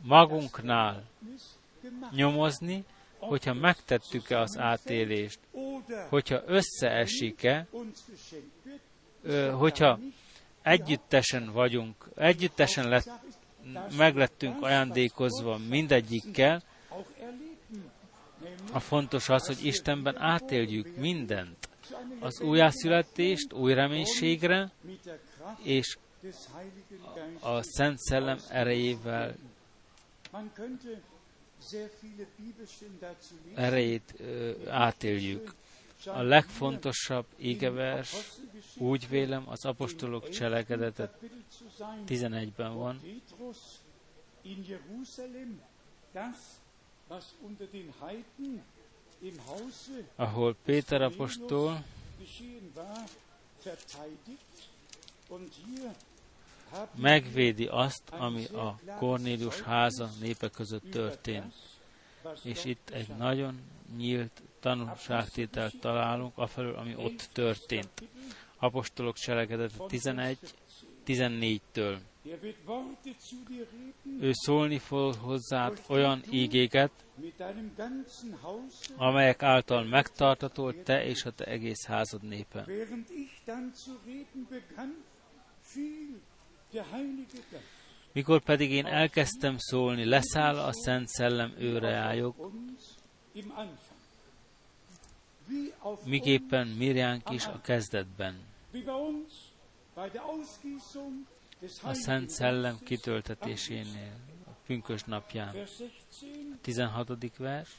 [0.02, 1.04] magunknál
[2.12, 2.84] nyomozni,
[3.18, 5.40] hogyha megtettük-e az átélést,
[6.10, 7.68] hogyha összeesik-e,
[9.52, 10.00] hogyha
[10.62, 13.10] együttesen vagyunk, együttesen lett,
[13.98, 16.64] meglettünk ajándékozva mindegyikkel,
[18.72, 21.70] a fontos az, hogy Istenben átéljük mindent.
[22.20, 24.72] Az újjászületést, új reménységre,
[25.64, 25.98] és
[27.40, 29.36] a Szent Szellem erejével
[33.56, 34.22] erejét
[34.68, 35.54] átéljük.
[36.06, 38.16] A legfontosabb égevers,
[38.78, 41.20] úgy vélem, az apostolok cselekedetet
[42.08, 43.02] 11-ben van,
[50.16, 51.84] ahol Péter apostol
[56.96, 61.54] megvédi azt, ami a Kornélius háza népe között történt.
[62.44, 63.62] És itt egy nagyon
[63.98, 68.04] nyílt tanulságtételt találunk, afelől, ami ott történt.
[68.58, 70.38] Apostolok cselekedet 11,
[71.06, 71.98] 14-től.
[74.20, 76.92] Ő szólni fog hozzád olyan ígéket,
[78.96, 82.66] amelyek által megtartatol te és a te egész házad népe.
[88.12, 92.52] Mikor pedig én elkezdtem szólni, leszáll a Szent Szellem őreájok,
[96.06, 98.40] miképpen Mirjánk is a kezdetben.
[101.84, 105.56] A Szent Szellem kitöltetésénél, a pünkös napján.
[106.54, 107.38] A 16.
[107.38, 107.70] vers.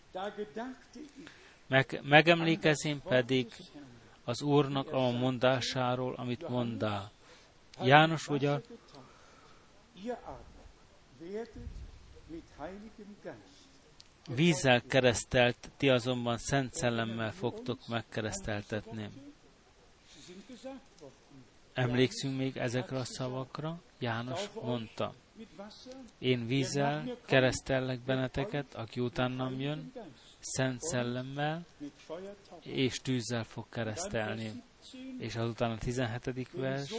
[1.66, 3.52] Meg, megemlékezém pedig
[4.24, 7.10] az Úrnak a mondásáról, amit mondá.
[7.82, 8.60] János ugye
[14.28, 19.08] Vízzel keresztelt, ti azonban Szent Szellemmel fogtok megkereszteltetni.
[21.72, 23.82] Emlékszünk még ezekre a szavakra?
[23.98, 25.14] János mondta,
[26.18, 29.92] én vízzel keresztellek benneteket, aki utánam jön,
[30.40, 31.66] Szent Szellemmel
[32.62, 34.62] és tűzzel fog keresztelni.
[35.18, 36.50] És azután a 17.
[36.52, 36.94] vers,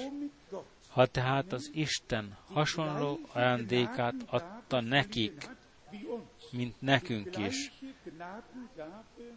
[0.95, 5.49] ha tehát az Isten hasonló ajándékát adta nekik,
[6.51, 7.71] mint nekünk is.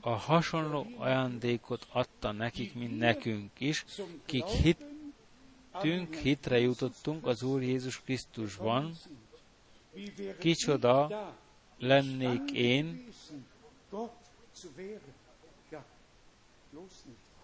[0.00, 3.84] A hasonló ajándékot adta nekik, mint nekünk is,
[4.24, 8.94] kik hittünk, hitre jutottunk az Úr Jézus Krisztusban.
[10.38, 11.34] Kicsoda
[11.78, 13.08] lennék én,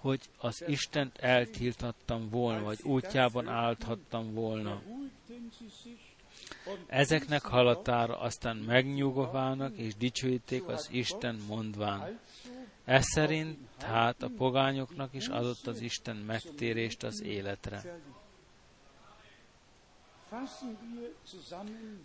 [0.05, 4.83] hogy az Istent eltiltattam volna, vagy útjában állhattam volna.
[6.87, 12.21] Ezeknek halatára aztán megnyugoválnak és dicsőíték az Isten mondván.
[12.85, 18.01] Ez szerint hát a pogányoknak is adott az Isten megtérést az életre.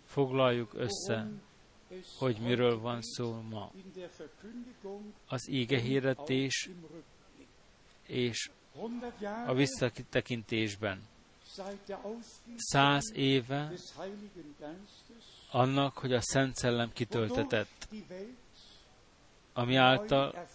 [0.04, 1.30] Foglaljuk össze,
[2.18, 3.72] hogy miről van szó ma.
[5.26, 6.70] Az ígehirdetés
[8.10, 8.50] és
[9.46, 11.08] a visszatekintésben.
[12.56, 13.72] száz éve
[15.50, 17.88] annak, hogy a Szent Szellem kitöltetett,
[19.52, 20.46] ami által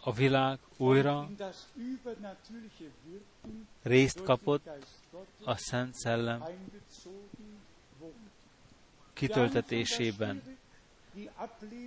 [0.00, 1.30] a világ újra
[3.82, 4.68] részt kapott
[5.44, 6.44] a Szent Szellem
[9.12, 10.42] kitöltetésében.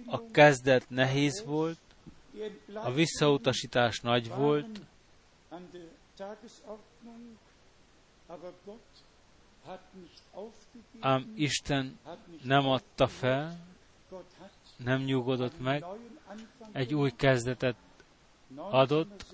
[0.06, 1.78] A kezdet nehéz volt,
[2.74, 4.82] a visszautasítás nagy volt,
[11.00, 12.00] ám Isten
[12.44, 13.60] nem adta fel,
[14.78, 15.86] nem nyugodott meg,
[16.72, 17.76] egy új kezdetet
[18.56, 19.26] adott.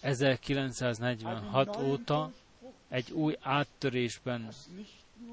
[0.00, 2.32] 1946 1946 óta,
[2.88, 4.48] egy új áttörésben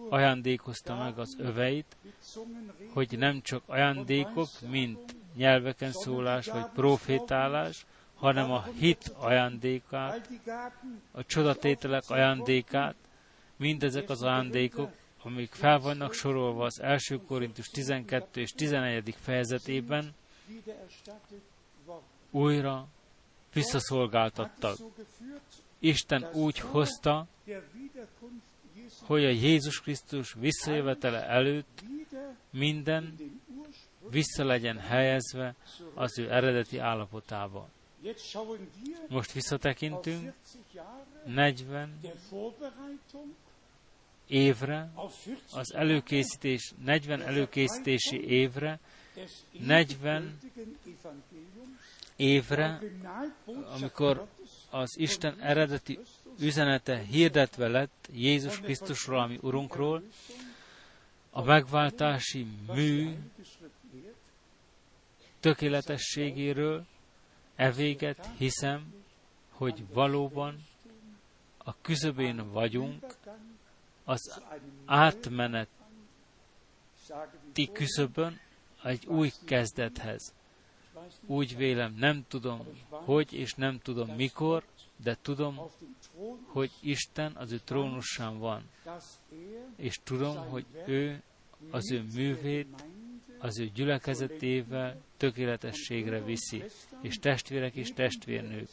[0.10, 1.96] ajándékozta meg az öveit,
[2.94, 7.86] hogy nem csak ajándékok, mint nyelveken szólás vagy profétálás,
[8.16, 10.30] hanem a hit ajándékát,
[11.12, 12.96] a csodatételek ajándékát,
[13.56, 14.92] mindezek az ajándékok,
[15.24, 19.16] amik fel vannak sorolva az első Korintus 12 és 11.
[19.22, 20.14] fejezetében,
[22.32, 22.88] újra
[23.54, 24.78] visszaszolgáltattak.
[25.80, 27.28] Isten úgy hozta,
[29.02, 31.84] hogy a Jézus Krisztus visszajövetele előtt
[32.50, 33.18] minden
[34.10, 35.56] vissza legyen helyezve
[35.94, 37.70] az ő eredeti állapotába.
[39.08, 40.34] Most visszatekintünk.
[41.26, 42.00] 40
[44.28, 44.92] évre,
[45.52, 48.80] az előkészítés, 40 előkészítési évre,
[49.52, 50.38] 40
[52.16, 52.82] évre,
[53.74, 54.28] amikor
[54.70, 56.00] az Isten eredeti
[56.40, 60.04] üzenete hirdetve lett Jézus Krisztusról, ami Urunkról,
[61.32, 63.16] a megváltási mű
[65.40, 66.86] tökéletességéről,
[67.56, 68.94] e véget hiszem,
[69.50, 70.64] hogy valóban
[71.58, 73.18] a küzöbén vagyunk
[74.04, 74.42] az
[74.86, 75.70] átmeneti
[77.72, 78.40] küszöbön
[78.84, 80.34] egy új kezdethez.
[81.26, 84.64] Úgy vélem, nem tudom, hogy és nem tudom mikor,
[85.04, 85.60] de tudom,
[86.46, 88.70] hogy Isten az ő trónusán van,
[89.76, 91.22] és tudom, hogy ő
[91.72, 92.86] az ő művét
[93.40, 96.64] az ő gyülekezetével tökéletességre viszi,
[97.06, 98.70] és testvérek és testvérnők.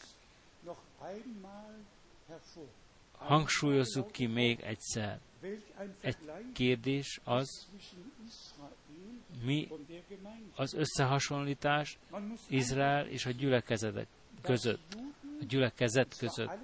[3.12, 5.20] Hangsúlyozzuk ki még egyszer.
[6.00, 6.16] Egy
[6.52, 7.68] kérdés az,
[9.44, 9.68] mi
[10.54, 11.98] az összehasonlítás
[12.48, 14.06] Izrael és a gyülekezetek
[14.40, 14.96] között,
[15.40, 16.58] a gyülekezet között.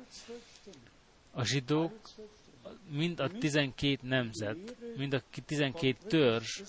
[1.30, 2.08] A zsidók
[2.90, 4.56] mind a 12 nemzet,
[4.96, 6.62] mind a 12 törzs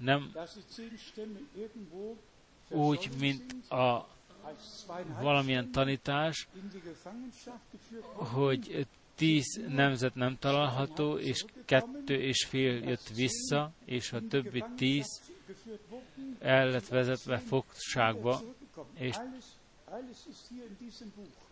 [0.00, 0.32] nem
[2.70, 4.08] úgy, mint a
[5.20, 6.48] valamilyen tanítás,
[8.14, 15.22] hogy tíz nemzet nem található, és kettő és fél jött vissza, és a többi tíz
[16.38, 18.40] el lett vezetve fogságba,
[18.94, 19.16] és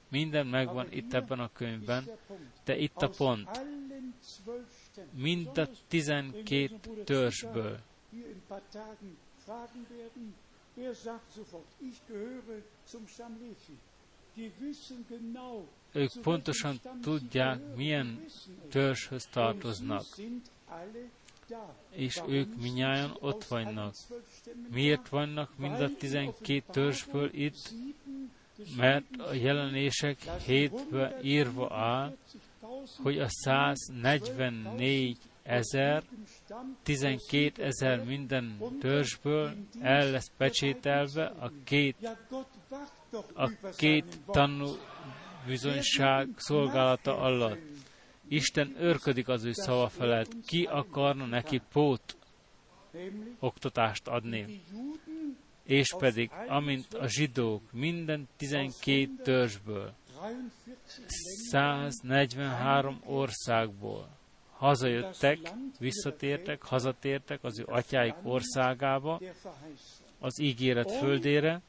[0.09, 2.05] minden megvan itt ebben a könyvben,
[2.65, 3.49] de itt a pont.
[5.13, 7.79] Mind a tizenkét törzsből.
[15.93, 18.25] Ők pontosan tudják, milyen
[18.71, 20.05] törzshöz tartoznak,
[21.91, 23.95] és ők minnyáján ott vannak.
[24.71, 27.73] Miért vannak mind a tizenkét törzsből itt?
[28.77, 32.17] Mert a jelenések hétbe írva áll,
[33.03, 35.19] hogy a 144
[35.49, 36.03] ezer,
[36.83, 41.97] 12 ezer minden törzsből el lesz pecsételve a két,
[43.35, 44.69] a két tanú
[45.47, 47.61] bizonyság szolgálata alatt.
[48.29, 50.31] Isten örködik az ő szava felett.
[50.47, 52.17] Ki akarna neki pót
[53.39, 54.63] oktatást adni?
[55.65, 59.95] És pedig, amint a zsidók minden 12 törzsből,
[61.51, 64.18] 143 országból
[64.59, 65.39] hazajöttek,
[65.79, 69.21] visszatértek, hazatértek az ő atyáik országába,
[70.19, 71.63] az ígéret földére,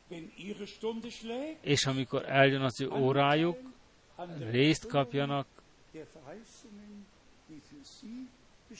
[1.61, 3.57] és amikor eljön az ő órájuk,
[4.49, 5.47] részt kapjanak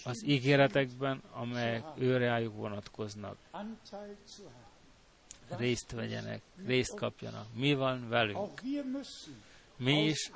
[0.04, 3.38] az ígéretekben, amelyek őreájuk vonatkoznak.
[5.58, 7.46] Részt vegyenek, részt kapjanak.
[7.54, 8.62] Mi van velünk?
[9.78, 10.32] Mi is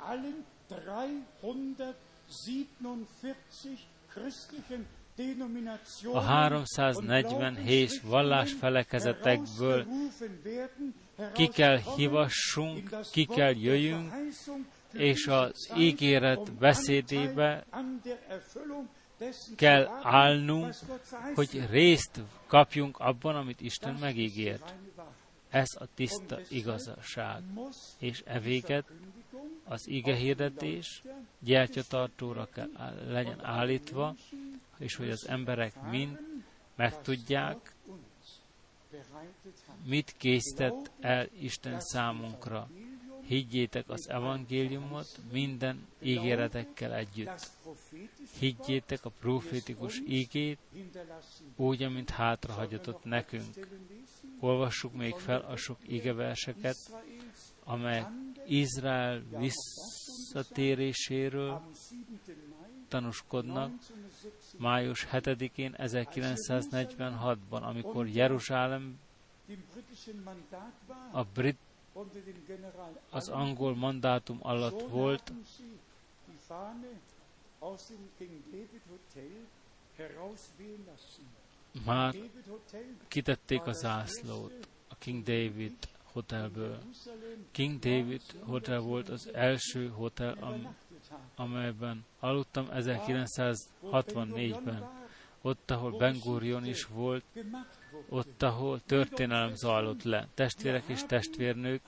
[6.12, 9.86] a 347 vallásfelekezetekből
[11.32, 14.12] ki kell hivassunk, ki kell jöjjünk,
[14.92, 17.64] és az ígéret beszédébe
[19.56, 20.74] kell állnunk,
[21.34, 24.74] hogy részt kapjunk abban, amit Isten megígért.
[25.50, 27.42] Ez a tiszta igazság.
[27.98, 28.84] És e véget
[29.64, 31.02] az ige hirdetés
[31.38, 32.70] gyertyatartóra kell
[33.08, 34.14] legyen állítva,
[34.78, 36.18] és hogy az emberek mind
[36.74, 37.74] megtudják,
[39.84, 42.68] mit készített el Isten számunkra.
[43.26, 47.50] Higgyétek az evangéliumot minden ígéretekkel együtt.
[48.38, 50.58] Higgyétek a profétikus ígét,
[51.56, 53.68] úgy, amint hátrahagyatott nekünk.
[54.40, 56.76] Olvassuk még fel a sok ígeverseket,
[57.64, 58.06] amelyek
[58.46, 61.62] Izrael visszatéréséről
[62.88, 63.72] tanúskodnak
[64.58, 68.98] május 7-én 1946-ban, amikor Jeruzsálem
[71.12, 71.58] a brit
[73.10, 75.32] az angol mandátum alatt volt,
[81.84, 82.14] már
[83.08, 85.76] kitették a zászlót a King David
[86.14, 86.78] hotelből.
[87.50, 90.76] King David hotel volt az első hotel, am,
[91.34, 95.02] amelyben aludtam 1964-ben.
[95.42, 97.24] Ott, ahol Ben Gurion is volt,
[98.08, 100.28] ott, ahol történelem zajlott le.
[100.34, 101.82] Testvérek és testvérnők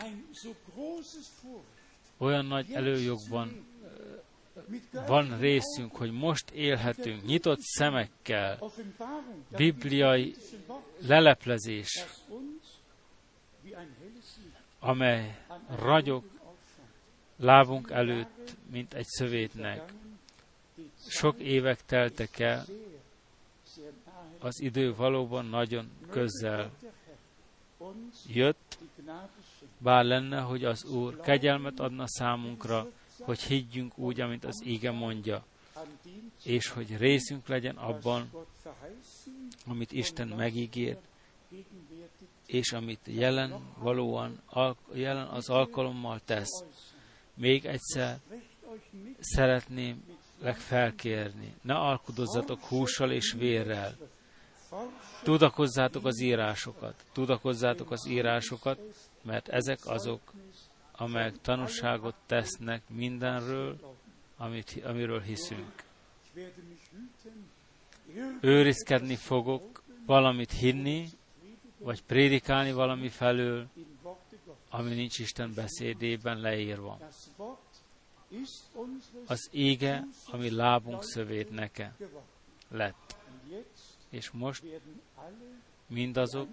[2.17, 3.67] olyan nagy előjogban
[5.07, 8.59] van részünk, hogy most élhetünk nyitott szemekkel,
[9.57, 10.35] bibliai
[11.07, 12.05] leleplezés,
[14.87, 15.37] amely
[15.69, 16.25] ragyog
[17.37, 19.93] lábunk előtt, mint egy szövétnek.
[21.09, 22.65] Sok évek teltek el,
[24.39, 26.71] az idő valóban nagyon közel
[28.27, 28.79] jött,
[29.79, 32.91] bár lenne, hogy az Úr kegyelmet adna számunkra,
[33.21, 35.45] hogy higgyünk úgy, amint az ége mondja,
[36.45, 38.31] és hogy részünk legyen abban,
[39.67, 41.03] amit Isten megígért,
[42.47, 44.43] és amit jelen valóan
[44.93, 46.65] jelen az alkalommal tesz.
[47.35, 48.19] Még egyszer
[49.19, 50.05] szeretném
[50.55, 53.97] felkérni, ne alkudozzatok hússal és vérrel.
[55.23, 58.79] Tudakozzátok az írásokat, tudakozzátok az írásokat,
[59.23, 60.21] mert ezek azok,
[60.93, 63.97] amelyek tanúságot tesznek mindenről,
[64.37, 65.85] amit, amiről hiszünk.
[68.41, 71.09] Őrizkedni fogok valamit hinni,
[71.79, 73.67] vagy prédikálni valami felől,
[74.71, 76.99] ami nincs Isten beszédében leírva.
[79.27, 81.97] Az ége, ami lábunk szövét neke
[82.69, 83.17] lett.
[84.11, 84.63] És most
[85.87, 86.49] mindazok,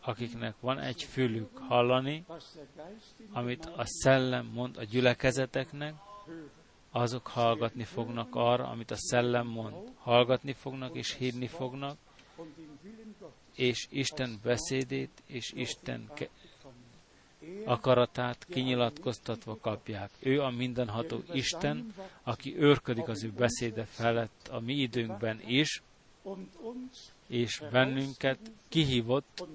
[0.00, 2.24] akiknek van egy fülük hallani,
[3.32, 5.94] amit a szellem mond a gyülekezeteknek,
[6.90, 9.92] azok hallgatni fognak arra, amit a szellem mond.
[9.96, 11.98] Hallgatni fognak és hinni fognak,
[13.54, 16.10] és Isten beszédét és Isten
[17.64, 20.10] akaratát kinyilatkoztatva kapják.
[20.18, 25.82] Ő a mindenható Isten, aki őrködik az ő beszéde felett a mi időnkben is,
[27.26, 29.46] és bennünket kihívott,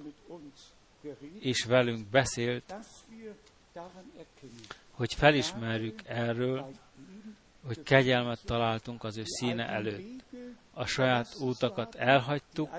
[1.38, 2.74] és velünk beszélt,
[4.90, 6.70] hogy felismerjük erről,
[7.66, 10.24] hogy kegyelmet találtunk az ő színe előtt.
[10.72, 12.70] A saját útakat elhagytuk,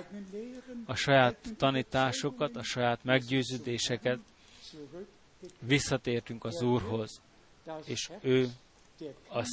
[0.87, 4.19] a saját tanításokat, a saját meggyőződéseket,
[5.59, 7.21] visszatértünk az Úrhoz,
[7.85, 8.49] és ő
[9.29, 9.45] a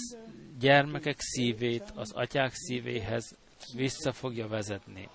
[0.59, 3.37] gyermekek szívét az atyák szívéhez
[3.75, 5.09] vissza fogja vezetni.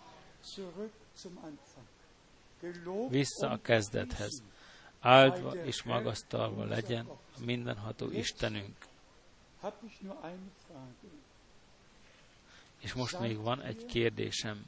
[3.10, 4.44] Vissza a kezdethez.
[5.00, 8.76] Áldva és magasztalva legyen a mindenható Istenünk.
[12.80, 14.66] És most még van egy kérdésem.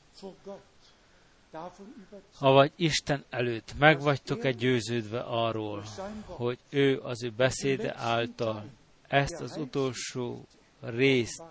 [2.39, 5.83] Ha vagy Isten előtt meg vagytok egy győződve arról,
[6.25, 8.65] hogy ő az ő beszéde által
[9.07, 10.45] ezt az utolsó
[10.81, 11.43] részt,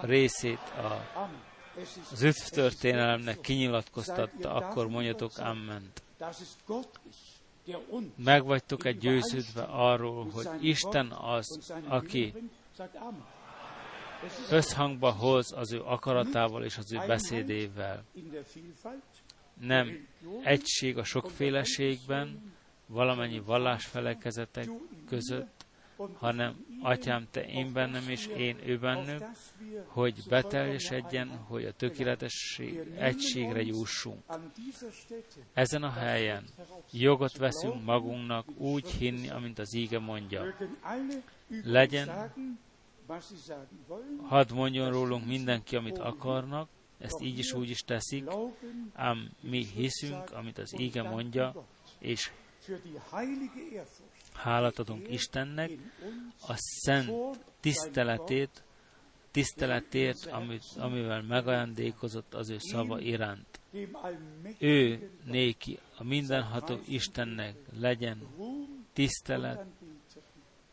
[0.00, 1.26] részét a,
[2.12, 6.02] az történelemnek kinyilatkoztatta, akkor mondjatok Amment.
[8.16, 12.34] Meg vagytok egy győződve arról, hogy Isten az, aki
[14.50, 18.04] összhangba hoz az ő akaratával és az ő beszédével.
[19.60, 20.08] Nem
[20.42, 22.52] egység a sokféleségben,
[22.86, 24.68] valamennyi vallásfelekezetek
[25.06, 25.64] között,
[26.18, 29.24] hanem Atyám, Te én bennem és én ő bennük,
[29.86, 34.22] hogy beteljesedjen, hogy a tökéletesség egységre jussunk.
[35.52, 36.44] Ezen a helyen
[36.90, 40.54] jogot veszünk magunknak úgy hinni, amint az íge mondja.
[41.64, 42.32] Legyen,
[44.22, 46.68] hadd mondjon rólunk mindenki, amit akarnak,
[46.98, 48.24] ezt így is úgy is teszik,
[48.92, 51.66] ám mi hiszünk, amit az íge mondja,
[51.98, 52.30] és
[54.32, 55.70] hálát adunk Istennek
[56.48, 58.62] a szent tiszteletét,
[59.30, 63.60] tiszteletért, amit, amivel megajándékozott az ő szava iránt.
[64.58, 68.26] Ő néki, a mindenható Istennek legyen
[68.92, 69.66] tisztelet,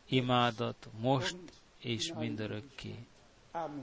[0.05, 1.37] imádat most
[1.79, 2.95] és mindörökké.
[3.51, 3.81] Amen.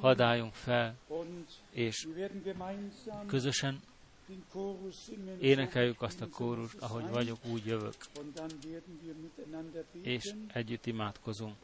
[0.00, 0.96] Hadd álljunk fel,
[1.70, 2.08] és
[3.26, 3.80] közösen
[5.40, 7.94] énekeljük azt a kórust, ahogy vagyok, úgy jövök,
[10.02, 11.56] és együtt imádkozunk.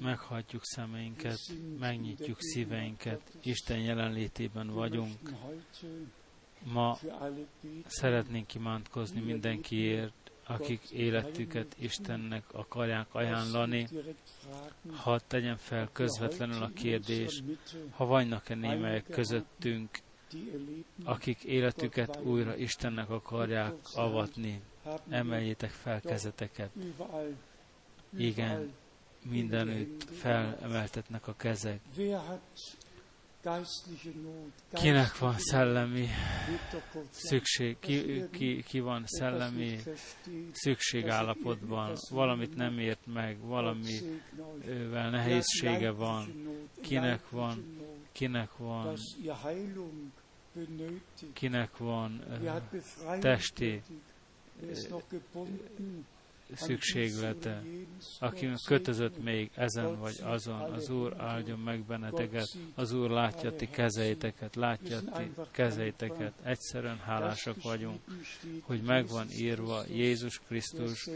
[0.00, 1.38] Meghagyjuk szemeinket,
[1.78, 5.30] megnyitjuk szíveinket, Isten jelenlétében vagyunk.
[6.64, 6.98] Ma
[7.86, 13.88] szeretnénk imádkozni mindenkiért, akik életüket Istennek akarják ajánlani.
[14.96, 17.42] Ha tegyen fel közvetlenül a kérdés,
[17.90, 19.98] ha vannak-e némelyek közöttünk,
[21.04, 24.62] akik életüket újra Istennek akarják avatni,
[25.08, 26.70] emeljétek fel kezeteket.
[28.16, 28.72] Igen,
[29.22, 31.80] mindenütt felemeltetnek a kezek.
[34.72, 36.08] Kinek van szellemi
[37.10, 39.78] szükség, ki, ki, ki van szellemi
[40.52, 46.48] szükségállapotban, valamit nem ért meg, valamivel nehézsége van,
[46.82, 47.78] kinek van,
[48.12, 48.96] kinek van
[51.32, 52.24] kinek van
[53.20, 53.82] testi
[56.54, 57.62] szükséglete,
[58.18, 63.68] aki kötözött még ezen vagy azon, az Úr áldjon meg benneteket, az Úr látja ti
[63.68, 66.32] kezeiteket, látja ti kezeiteket.
[66.42, 68.00] Egyszerűen hálásak vagyunk,
[68.62, 71.08] hogy megvan írva Jézus Krisztus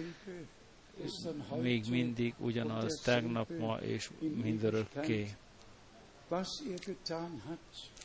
[1.61, 4.11] még mindig ugyanaz, tegnap, ma és
[4.43, 5.29] mindörökké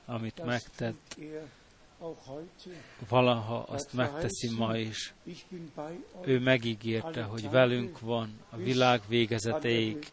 [0.05, 1.17] amit megtett,
[3.09, 5.13] valaha azt megteszi ma is.
[6.21, 10.11] Ő megígérte, hogy velünk van a világ végezeteig,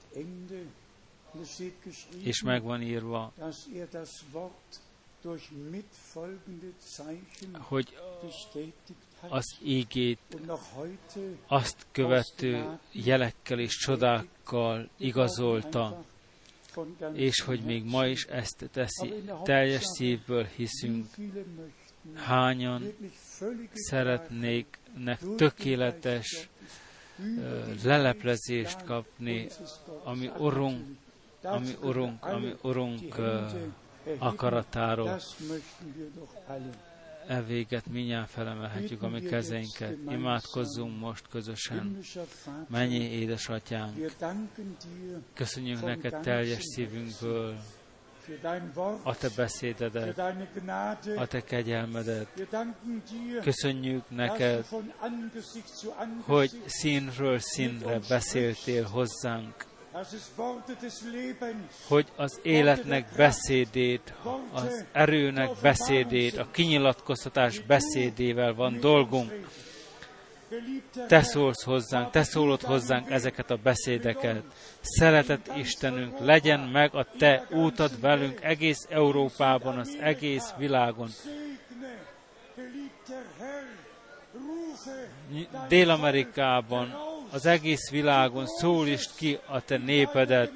[2.23, 3.33] és meg van írva,
[7.59, 7.99] hogy
[9.29, 10.19] az ígét
[11.47, 16.05] azt követő jelekkel és csodákkal igazolta,
[17.13, 19.15] és hogy még ma is ezt teszi.
[19.43, 21.07] Teljes szívből hiszünk.
[22.15, 22.93] Hányan
[23.73, 26.49] szeretnéknek tökéletes
[27.85, 29.49] leleplezést kapni,
[30.05, 30.87] ami Urunk,
[31.43, 33.15] ami Urunk, ami Urunk
[34.19, 35.21] akaratáról
[37.27, 39.97] e véget minnyáján felemelhetjük a mi kezeinket.
[40.09, 41.99] Imádkozzunk most közösen.
[42.69, 44.13] Mennyi édesatyánk,
[45.35, 47.57] köszönjük neked teljes szívünkből
[49.03, 50.19] a te beszédedet,
[51.17, 52.47] a te kegyelmedet.
[53.43, 54.67] Köszönjük neked,
[56.21, 59.55] hogy színről színre beszéltél hozzánk
[61.89, 64.15] hogy az életnek beszédét,
[64.53, 69.49] az erőnek beszédét, a kinyilatkoztatás beszédével van dolgunk.
[71.09, 74.43] Te szólsz hozzánk, te szólod hozzánk ezeket a beszédeket.
[74.81, 81.09] Szeretett Istenünk, legyen meg a te útad velünk egész Európában, az egész világon.
[85.69, 90.53] Dél-Amerikában, az egész világon szólist ki a te népedet,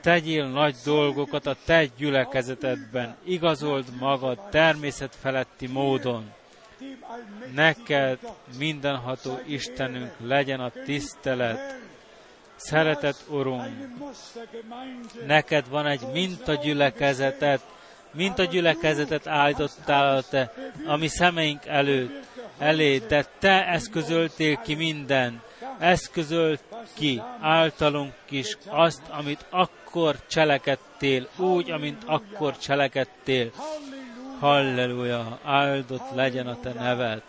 [0.00, 6.32] tegyél nagy dolgokat a te gyülekezetedben, igazold magad természet feletti módon.
[7.54, 8.18] Neked
[8.58, 11.76] mindenható Istenünk legyen a tisztelet,
[12.56, 13.66] Szeretett Urunk,
[15.26, 17.60] neked van egy mintagyülekezetet,
[18.12, 20.52] mintagyülekezetet állítottál te,
[20.86, 22.26] ami szemeink előtt,
[22.58, 25.42] elé, de te eszközöltél ki minden,
[25.78, 26.62] eszközölt
[26.94, 33.50] ki általunk is azt, amit akkor cselekedtél, úgy, amint akkor cselekedtél.
[34.40, 37.22] Halleluja, áldott legyen a te neved.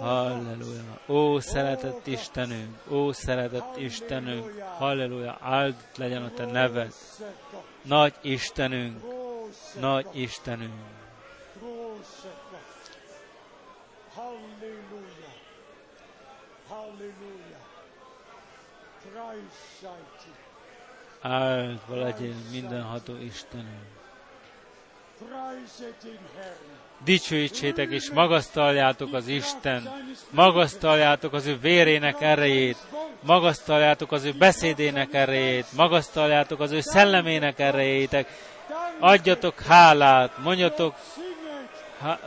[0.00, 1.00] Halleluja.
[1.06, 6.92] Ó, szeretett Istenünk, ó, szeretett Istenünk, halleluja, áldott legyen a te neved.
[7.82, 9.04] Nagy Istenünk,
[9.80, 10.72] nagy Istenünk.
[11.60, 12.90] großer Gott.
[14.14, 15.32] Halleluja.
[16.68, 17.60] Halleluja.
[19.02, 19.07] Dreiseitig.
[21.20, 23.96] Áldva legyen mindenható Istenünk.
[27.04, 29.90] Dicsőítsétek és magasztaljátok az Isten,
[30.30, 32.76] magasztaljátok az ő vérének erejét,
[33.20, 38.28] magasztaljátok az ő beszédének erejét, magasztaljátok az ő szellemének erejétek,
[38.98, 40.94] adjatok hálát, mondjatok,
[42.00, 42.18] ha,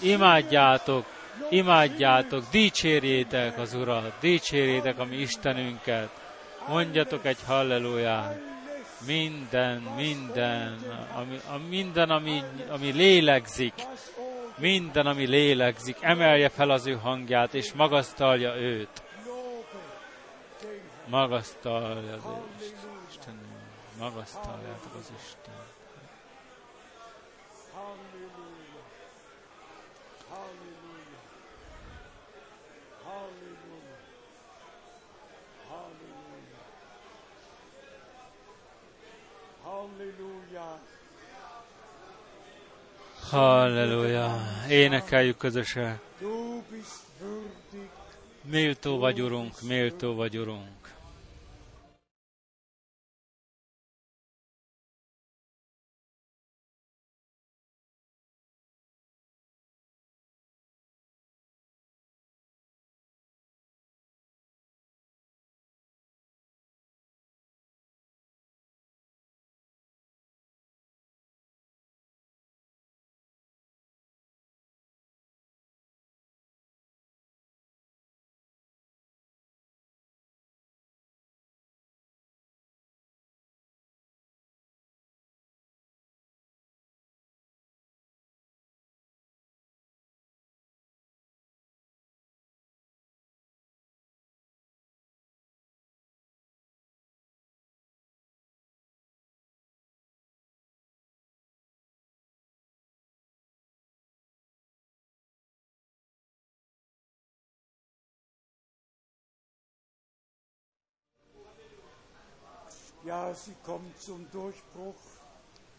[0.00, 1.04] imádjátok,
[1.48, 6.08] imádjátok, dicsérjétek az Urat, dicsérjétek a mi Istenünket,
[6.68, 8.40] mondjatok egy halleluját.
[9.06, 10.78] Minden, minden,
[11.14, 13.74] ami, a minden, ami, ami lélegzik,
[14.56, 19.02] minden, ami lélegzik, emelje fel az ő hangját, és magasztalja őt.
[21.06, 22.22] Magasztalja az
[23.10, 23.38] Isten,
[23.98, 25.54] magasztaljátok az Isten.
[27.72, 28.48] Halleluja.
[43.30, 44.40] Halleluja.
[44.68, 46.00] Énekeljük közösen.
[48.42, 50.77] Méltó vagy, Urunk, méltó vagy, Urunk.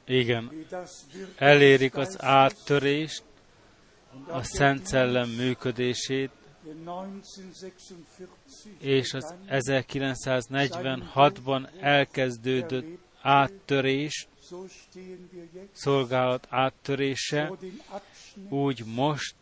[0.05, 0.65] Igen,
[1.35, 3.23] elérik az áttörést,
[4.27, 6.31] a Szent Szellem működését,
[6.63, 7.07] der
[7.47, 8.37] 1946
[8.79, 9.35] és az
[10.49, 12.85] begann, 1946-ban elkezdődött
[13.21, 14.27] áttörés,
[15.71, 17.51] szolgálat áttörése,
[18.49, 19.35] úgy most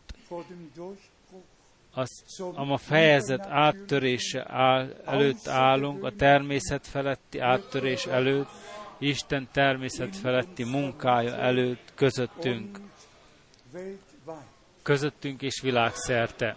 [1.98, 8.48] az, a fejezet áttörése áll, előtt állunk, a természet feletti áttörés előtt,
[8.98, 12.78] Isten természet feletti munkája előtt közöttünk,
[14.82, 16.56] közöttünk és világszerte.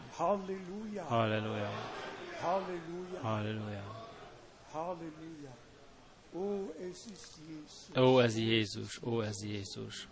[1.06, 1.70] Halleluja,
[2.42, 3.84] Halleluja,
[4.72, 5.50] Halleluja.
[6.34, 8.14] Oh.
[8.14, 10.08] Ó, ez Jézus, ó, ez Jézus.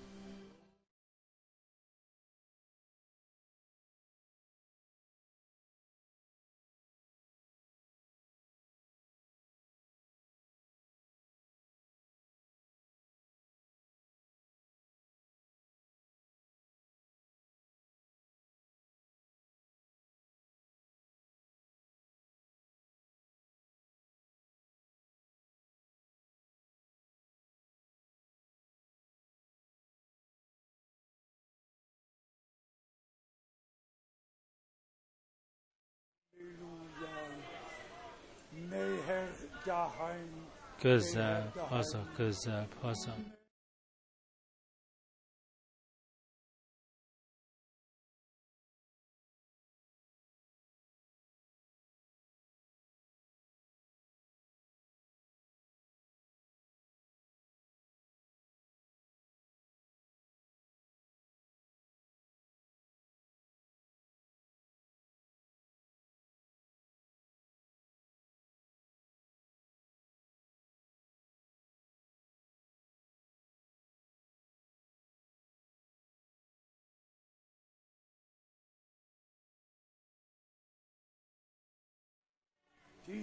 [40.82, 43.12] Közel, haza, közel, haza.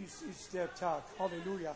[0.06, 1.02] Dies ist der Tag.
[1.18, 1.74] Halleluja.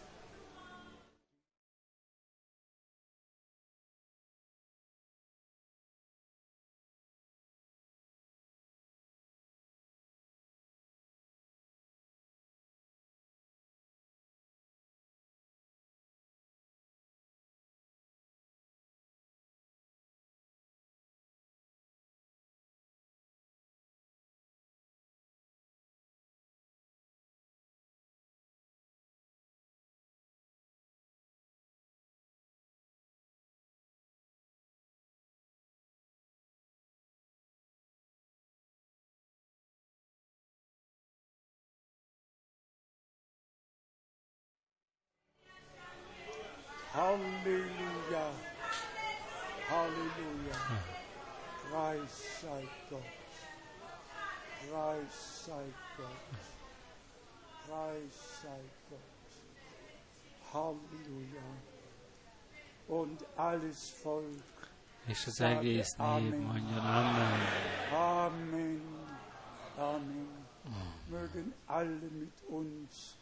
[47.10, 48.26] Halleluja.
[49.68, 50.58] Halleluja.
[51.70, 53.02] Preis sei Gott.
[54.60, 56.38] Preis sei Gott.
[57.66, 59.30] Preis sei Gott.
[60.52, 61.48] Halleluja.
[62.86, 64.68] Und alles Volk.
[65.08, 67.40] Az egész nép mondjon Amen.
[67.92, 68.82] Amen.
[69.76, 70.46] Amen.
[71.08, 73.19] Mögen alle mit uns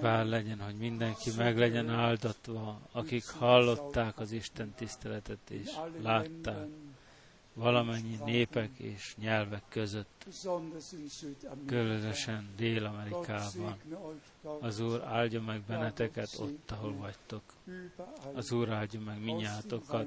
[0.00, 5.70] Bár legyen, hogy mindenki meg legyen áldatva, akik hallották az Isten tiszteletet és
[6.02, 6.66] látták
[7.54, 10.26] valamennyi népek és nyelvek között,
[11.66, 13.76] különösen Dél-Amerikában.
[14.60, 17.42] Az Úr áldja meg benneteket ott, ahol vagytok.
[18.34, 20.06] Az Úr áldja meg minnyátokat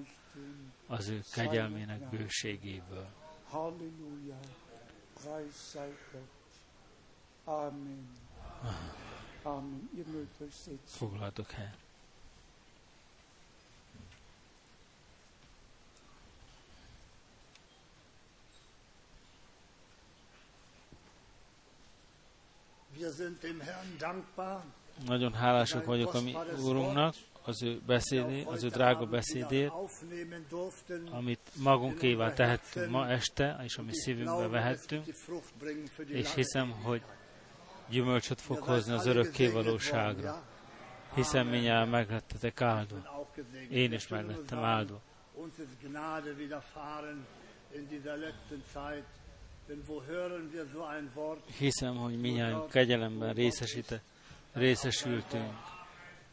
[0.88, 3.08] az ő kegyelmének bőségéből.
[3.44, 4.40] Halleluja.
[7.46, 8.22] Amen.
[10.50, 10.80] Setzen.
[10.86, 11.52] Foglaltok
[23.98, 24.64] dankbar.
[25.06, 26.36] Nagyon hálások vagyok a mi
[26.66, 29.06] Úrunknak, az ő beszédé, az ő drága
[30.50, 31.08] durften.
[31.12, 35.06] amit magunkévá tehettünk ma este, és ami szívünkbe vehettünk,
[36.08, 37.02] és hiszem, hogy
[37.94, 40.44] gyümölcsöt fog hozni az örökké valóságra,
[41.16, 43.28] hiszen minnyáján meglettetek áldva.
[43.70, 45.02] Én is meglettem áldva.
[51.58, 54.02] Hiszem, hogy minnyáján kegyelemben részesíte,
[54.54, 55.54] részesültünk,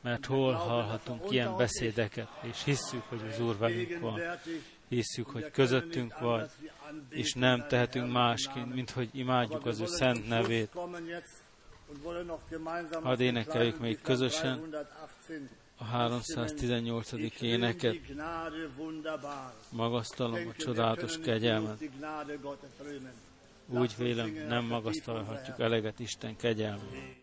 [0.00, 4.20] mert hol hallhatunk ilyen beszédeket, és hisszük, hogy az Úr velünk van.
[4.88, 6.50] Hisszük, hogy közöttünk vagy,
[7.08, 10.70] és nem tehetünk másként, mint hogy imádjuk az ő szent nevét.
[13.02, 14.74] Hadd énekeljük még közösen
[15.76, 17.12] A 318.
[17.40, 17.96] éneket,
[19.70, 21.82] magasztalom a csodálatos kegyelmet.
[23.66, 27.19] Úgy vélem, nem magasztalhatjuk eleget Isten kegyelmét.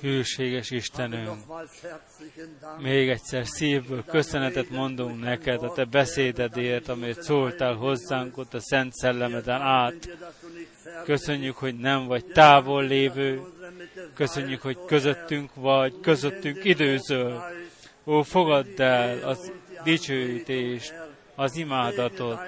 [0.00, 1.38] Hűséges Istenünk,
[2.78, 8.92] még egyszer szívből köszönetet mondunk neked a te beszédedért, amelyet szóltál hozzánk ott a Szent
[8.92, 10.08] Szellemeden át.
[11.04, 13.42] Köszönjük, hogy nem vagy távol lévő,
[14.14, 17.42] köszönjük, hogy közöttünk vagy, közöttünk időzöl.
[18.06, 19.52] Ó, fogadd el az
[19.84, 20.94] dicsőítést,
[21.34, 22.38] az imádatot,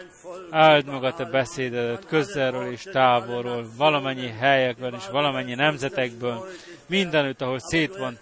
[0.50, 6.46] áld meg a te beszédedet közelről és távolról, valamennyi helyekben és valamennyi nemzetekből,
[6.88, 8.18] mindenütt, ahol szét van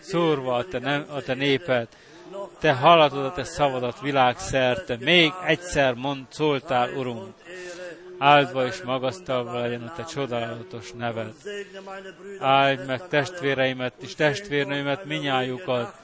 [0.00, 1.88] szórva a te, nem, a te néped.
[2.58, 7.34] Te hallatod a te szavadat világszerte, még egyszer mond, szóltál, Urunk,
[8.18, 11.32] áldva és magasztalva legyen a te csodálatos neved.
[12.38, 15.94] Áld meg testvéreimet és testvérnőimet, minnyájukat.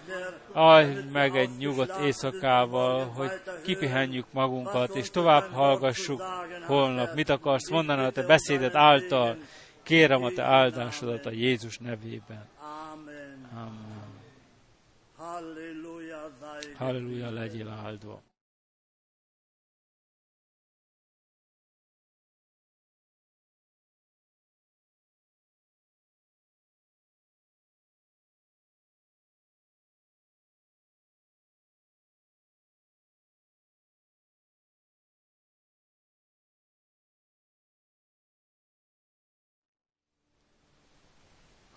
[0.52, 3.30] Áld meg egy nyugodt éjszakával, hogy
[3.64, 6.22] kipihenjük magunkat, és tovább hallgassuk
[6.66, 7.14] holnap.
[7.14, 9.36] Mit akarsz mondani a te beszédet által?
[9.82, 12.48] Kérem a te áldásodat a Jézus nevében.
[13.52, 13.82] Amen.
[16.76, 18.22] Halleluja, legyél áldva.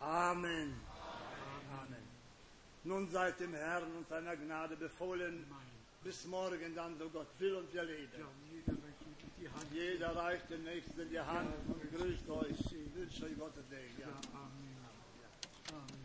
[0.05, 0.75] Amen.
[1.81, 2.03] Amen.
[2.83, 5.45] Nun seid dem Herrn und seiner Gnade befohlen,
[6.03, 8.11] bis morgen dann, so Gott will und wir leben.
[9.71, 12.75] Jeder reicht dem Nächsten die Hand und grüßt euch.
[12.93, 13.99] Wünsche euch Gottes Segen.
[13.99, 14.07] Ja.
[15.73, 16.04] Amen.